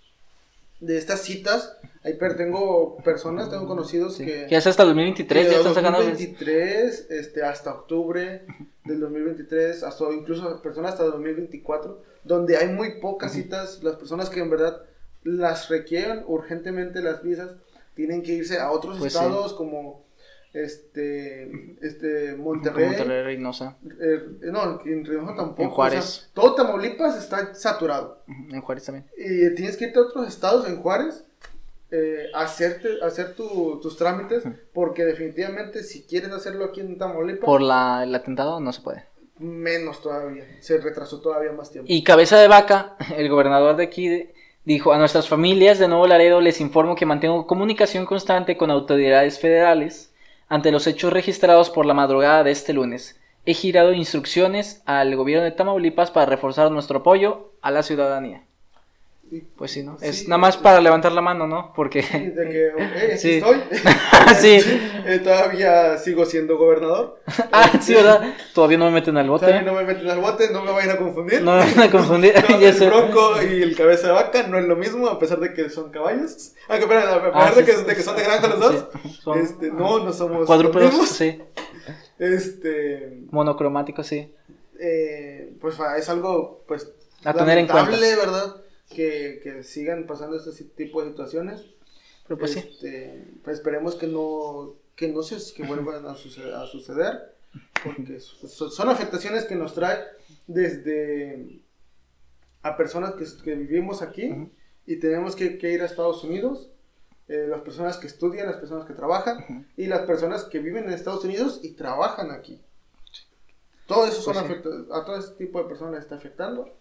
de 0.80 0.96
estas 0.96 1.20
citas. 1.20 1.76
Ahí 2.02 2.16
tengo 2.36 2.96
personas, 3.04 3.50
tengo 3.50 3.66
conocidos 3.66 4.14
Sí. 4.16 4.24
que, 4.24 4.46
Que 4.48 4.56
hasta 4.56 4.70
el 4.70 4.76
2023, 4.76 5.46
que 5.46 5.52
ya 5.52 5.58
están 5.58 5.74
sacando... 5.74 5.98
2023 5.98 7.06
este, 7.10 7.42
hasta 7.42 7.74
octubre 7.74 8.46
del 8.86 9.00
2023, 9.00 9.82
hasta 9.82 10.04
incluso 10.12 10.62
personas 10.62 10.92
hasta 10.92 11.04
2024, 11.04 12.02
donde 12.24 12.56
hay 12.56 12.68
muy 12.68 12.98
pocas 13.00 13.32
citas, 13.32 13.82
las 13.82 13.96
personas 13.96 14.30
que 14.30 14.40
en 14.40 14.48
verdad 14.50 14.82
las 15.22 15.68
requieren 15.68 16.22
urgentemente 16.26 17.02
las 17.02 17.22
visas, 17.22 17.50
tienen 18.00 18.22
que 18.22 18.32
irse 18.32 18.58
a 18.58 18.70
otros 18.70 18.98
Pues 18.98 19.12
sí. 19.12 19.18
estados 19.18 19.52
como 19.52 20.04
este, 20.52 21.44
este 21.80 22.34
Monterrey, 22.36 22.86
Monterrey, 22.86 23.22
Reynosa. 23.22 23.76
eh, 24.00 24.20
no, 24.50 24.80
en 24.84 25.04
Reynosa 25.04 25.36
tampoco. 25.36 25.62
En 25.62 25.70
Juárez. 25.70 25.98
o 25.98 26.02
sea, 26.02 26.28
todo 26.34 26.54
Tamaulipas 26.54 27.16
está 27.18 27.54
saturado. 27.54 28.22
En 28.50 28.60
Juárez 28.60 28.84
también. 28.84 29.06
Y 29.16 29.54
tienes 29.54 29.76
que 29.76 29.84
irte 29.86 29.98
a 29.98 30.02
otros 30.02 30.26
estados 30.28 30.66
en 30.68 30.80
Juárez 30.82 31.24
eh, 31.92 32.26
hacerte, 32.34 32.88
hacer 33.02 33.34
tu- 33.34 33.80
tus 33.80 33.96
trámites, 33.96 34.44
porque 34.72 35.04
definitivamente 35.04 35.82
si 35.82 36.02
quieres 36.04 36.30
hacerlo 36.32 36.64
aquí 36.66 36.80
en 36.80 36.96
Tamaulipas, 36.98 37.44
Por 37.44 37.60
la, 37.62 38.02
el 38.04 38.14
atentado 38.14 38.60
no 38.60 38.72
se 38.72 38.80
puede. 38.80 39.04
menos 39.38 40.00
todavía. 40.02 40.44
Se 40.60 40.78
retrasó 40.78 41.20
todavía 41.20 41.50
más 41.52 41.70
tiempo. 41.70 41.86
Y 41.92 42.02
cabeza 42.04 42.38
de 42.38 42.46
vaca, 42.48 42.96
el 43.16 43.28
gobernador 43.28 43.76
de 43.76 43.84
aquí 43.84 44.28
dijo 44.70 44.92
a 44.92 44.98
nuestras 44.98 45.26
familias 45.28 45.80
de 45.80 45.88
Nuevo 45.88 46.06
Laredo 46.06 46.40
les 46.40 46.60
informo 46.60 46.94
que 46.94 47.04
mantengo 47.04 47.48
comunicación 47.48 48.06
constante 48.06 48.56
con 48.56 48.70
autoridades 48.70 49.40
federales 49.40 50.14
ante 50.48 50.70
los 50.70 50.86
hechos 50.86 51.12
registrados 51.12 51.70
por 51.70 51.86
la 51.86 51.92
madrugada 51.92 52.44
de 52.44 52.52
este 52.52 52.72
lunes. 52.72 53.20
He 53.44 53.52
girado 53.52 53.92
instrucciones 53.92 54.80
al 54.86 55.16
gobierno 55.16 55.42
de 55.42 55.50
Tamaulipas 55.50 56.12
para 56.12 56.26
reforzar 56.26 56.70
nuestro 56.70 57.00
apoyo 57.00 57.50
a 57.62 57.72
la 57.72 57.82
ciudadanía. 57.82 58.44
Pues 59.56 59.70
sí, 59.70 59.84
¿no? 59.84 59.96
Sí. 60.00 60.06
Es 60.06 60.26
nada 60.28 60.38
más 60.38 60.56
para 60.56 60.80
levantar 60.80 61.12
la 61.12 61.20
mano, 61.20 61.46
¿no? 61.46 61.72
Porque... 61.74 62.02
de 62.02 62.48
que, 62.50 62.68
ok, 62.74 62.80
aquí 63.10 63.18
Sí. 63.18 63.30
estoy. 63.34 63.60
Sí. 64.40 64.60
Eh, 65.06 65.20
todavía 65.22 65.96
sigo 65.98 66.24
siendo 66.26 66.56
gobernador. 66.58 67.20
ah, 67.52 67.70
sí, 67.80 67.94
¿verdad? 67.94 68.34
Todavía 68.54 68.78
no 68.78 68.86
me 68.86 68.90
meten 68.92 69.16
al 69.16 69.28
bote. 69.28 69.46
Todavía 69.46 69.70
no 69.70 69.76
me 69.78 69.84
meten 69.84 70.08
al 70.10 70.18
bote, 70.20 70.50
no 70.50 70.64
me 70.64 70.72
vayan 70.72 70.90
a 70.90 70.96
confundir. 70.98 71.42
No 71.42 71.52
me 71.52 71.58
van 71.60 71.80
a 71.80 71.90
confundir. 71.90 72.34
No, 72.48 72.56
el 72.58 72.74
sé. 72.74 72.86
bronco 72.88 73.42
y 73.42 73.62
el 73.62 73.76
cabeza 73.76 74.08
de 74.08 74.12
vaca 74.14 74.42
no 74.48 74.58
es 74.58 74.64
lo 74.64 74.74
mismo, 74.76 75.08
a 75.08 75.18
pesar 75.18 75.38
de 75.40 75.52
que 75.52 75.70
son 75.70 75.90
caballos. 75.90 76.52
Aunque, 76.68 76.84
espera, 76.84 77.14
a 77.14 77.22
pesar 77.22 77.32
Ah, 77.34 77.52
de, 77.54 77.64
que, 77.64 77.76
de 77.76 77.94
que 77.94 78.02
son 78.02 78.16
de 78.16 78.22
granja 78.24 78.48
los 78.48 78.58
dos. 78.60 78.88
Son 79.22 79.38
Este, 79.38 79.70
no, 79.70 80.04
no 80.04 80.12
somos 80.12 80.46
Cuadrúpedos, 80.46 81.08
sí. 81.08 81.40
Este, 82.18 83.20
Monocromáticos, 83.30 84.06
sí. 84.06 84.32
eh, 84.80 85.52
pues 85.60 85.78
ah, 85.80 85.96
es 85.98 86.08
algo, 86.08 86.64
pues, 86.66 86.90
A 87.24 87.32
tener 87.32 87.58
en 87.58 87.66
cuenta. 87.66 87.90
¿verdad? 87.90 88.56
Que, 88.90 89.40
que 89.42 89.62
sigan 89.62 90.06
pasando 90.06 90.36
este 90.36 90.64
tipo 90.64 91.02
de 91.02 91.10
situaciones. 91.10 91.64
Pero 92.26 92.38
pues 92.38 92.52
sí. 92.52 92.58
Este, 92.58 93.24
pues 93.44 93.56
esperemos 93.58 93.94
que 93.94 94.06
no, 94.08 94.74
que 94.96 95.08
no 95.08 95.22
se 95.22 95.36
que 95.54 95.62
vuelvan 95.62 96.04
a 96.06 96.14
suceder, 96.16 96.54
a 96.54 96.66
suceder 96.66 97.34
porque 97.82 98.20
so- 98.20 98.70
son 98.70 98.88
afectaciones 98.88 99.44
que 99.44 99.54
nos 99.56 99.74
trae 99.74 99.98
desde 100.46 101.60
a 102.62 102.76
personas 102.76 103.14
que, 103.14 103.24
que 103.42 103.54
vivimos 103.54 104.02
aquí 104.02 104.30
Ujú. 104.30 104.50
y 104.86 104.96
tenemos 104.96 105.34
que, 105.34 105.56
que 105.58 105.72
ir 105.72 105.82
a 105.82 105.86
Estados 105.86 106.22
Unidos, 106.22 106.70
eh, 107.28 107.46
las 107.48 107.62
personas 107.62 107.96
que 107.96 108.06
estudian, 108.06 108.46
las 108.46 108.56
personas 108.58 108.86
que 108.86 108.92
trabajan 108.94 109.38
Ujú. 109.44 109.64
y 109.76 109.86
las 109.86 110.00
personas 110.02 110.44
que 110.44 110.58
viven 110.60 110.84
en 110.84 110.92
Estados 110.92 111.24
Unidos 111.24 111.60
y 111.62 111.72
trabajan 111.72 112.30
aquí. 112.30 112.60
Todo 113.86 114.06
eso 114.06 114.20
son 114.20 114.34
Pues 114.34 114.46
sí. 114.46 114.52
afecta- 114.52 114.96
a 114.96 115.04
todo 115.04 115.16
ese 115.16 115.32
tipo 115.34 115.60
de 115.62 115.68
personas 115.68 116.00
está 116.02 116.16
afectando. 116.16 116.76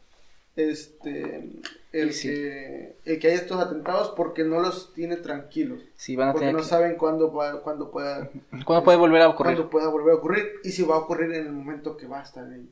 Este, 0.60 1.50
el, 1.94 2.14
sí. 2.14 2.28
que, 2.28 2.96
el 3.06 3.20
que 3.20 3.28
haya 3.28 3.38
estos 3.38 3.60
atentados 3.62 4.10
porque 4.16 4.44
no 4.44 4.60
los 4.60 4.94
tiene 4.94 5.16
tranquilos. 5.16 5.80
Sí, 5.96 6.16
van 6.18 6.30
a 6.30 6.32
Porque 6.34 6.52
no 6.52 6.60
que- 6.60 6.66
saben 6.66 6.96
cuándo, 6.98 7.32
va- 7.34 7.62
cuándo, 7.62 7.90
pueda, 7.92 8.30
¿Cuándo 8.66 8.84
puede 8.84 8.98
volver 8.98 9.22
a 9.22 9.30
ocurrir? 9.30 9.56
cuándo 9.56 9.70
pueda 9.70 9.88
volver 9.88 10.14
a 10.14 10.18
ocurrir 10.18 10.46
y 10.64 10.72
si 10.72 10.84
va 10.84 10.96
a 10.96 11.00
ocurrir 11.00 11.32
en 11.34 11.46
el 11.48 11.52
momento 11.54 11.96
que 11.96 12.08
va 12.08 12.20
a 12.20 12.24
estar 12.24 12.44
ahí. 12.46 12.70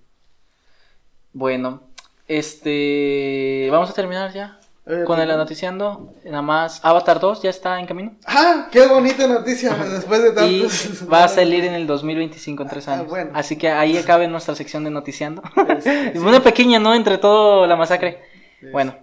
Bueno, 1.33 1.81
este. 2.27 3.69
Vamos 3.71 3.89
a 3.89 3.93
terminar 3.93 4.33
ya 4.33 4.59
Eh, 4.89 5.03
con 5.05 5.19
el 5.19 5.27
pues, 5.27 5.37
noticiando. 5.37 6.13
Nada 6.23 6.41
más, 6.41 6.79
Avatar 6.83 7.19
2 7.19 7.41
ya 7.43 7.49
está 7.49 7.77
en 7.79 7.85
camino. 7.87 8.15
¡Ah! 8.25 8.67
¡Qué 8.71 8.87
bonita 8.87 9.27
noticia! 9.27 9.73
Después 9.75 10.21
de 10.23 10.29
Y 10.29 10.61
tantos. 10.61 11.11
va 11.11 11.25
a 11.25 11.27
salir 11.27 11.65
en 11.65 11.73
el 11.73 11.85
2025, 11.87 12.63
en 12.63 12.69
tres 12.69 12.87
Ah, 12.87 12.93
años. 12.93 13.07
bueno. 13.09 13.31
Así 13.33 13.57
que 13.57 13.69
ahí 13.69 13.97
acabe 13.97 14.27
nuestra 14.29 14.55
sección 14.55 14.83
de 14.85 14.89
noticiando. 14.91 15.41
Este, 15.67 16.09
Es 16.17 16.19
Una 16.19 16.41
pequeña, 16.41 16.79
¿no? 16.79 16.95
Entre 16.95 17.17
todo 17.17 17.67
la 17.67 17.75
masacre. 17.75 18.21
este, 18.61 18.71
Bueno, 18.71 18.95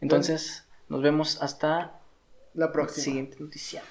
entonces 0.00 0.66
nos 0.88 1.00
vemos 1.00 1.40
hasta 1.40 1.92
La 2.54 2.72
próxima. 2.72 3.04
siguiente 3.04 3.36
noticiando. 3.38 3.88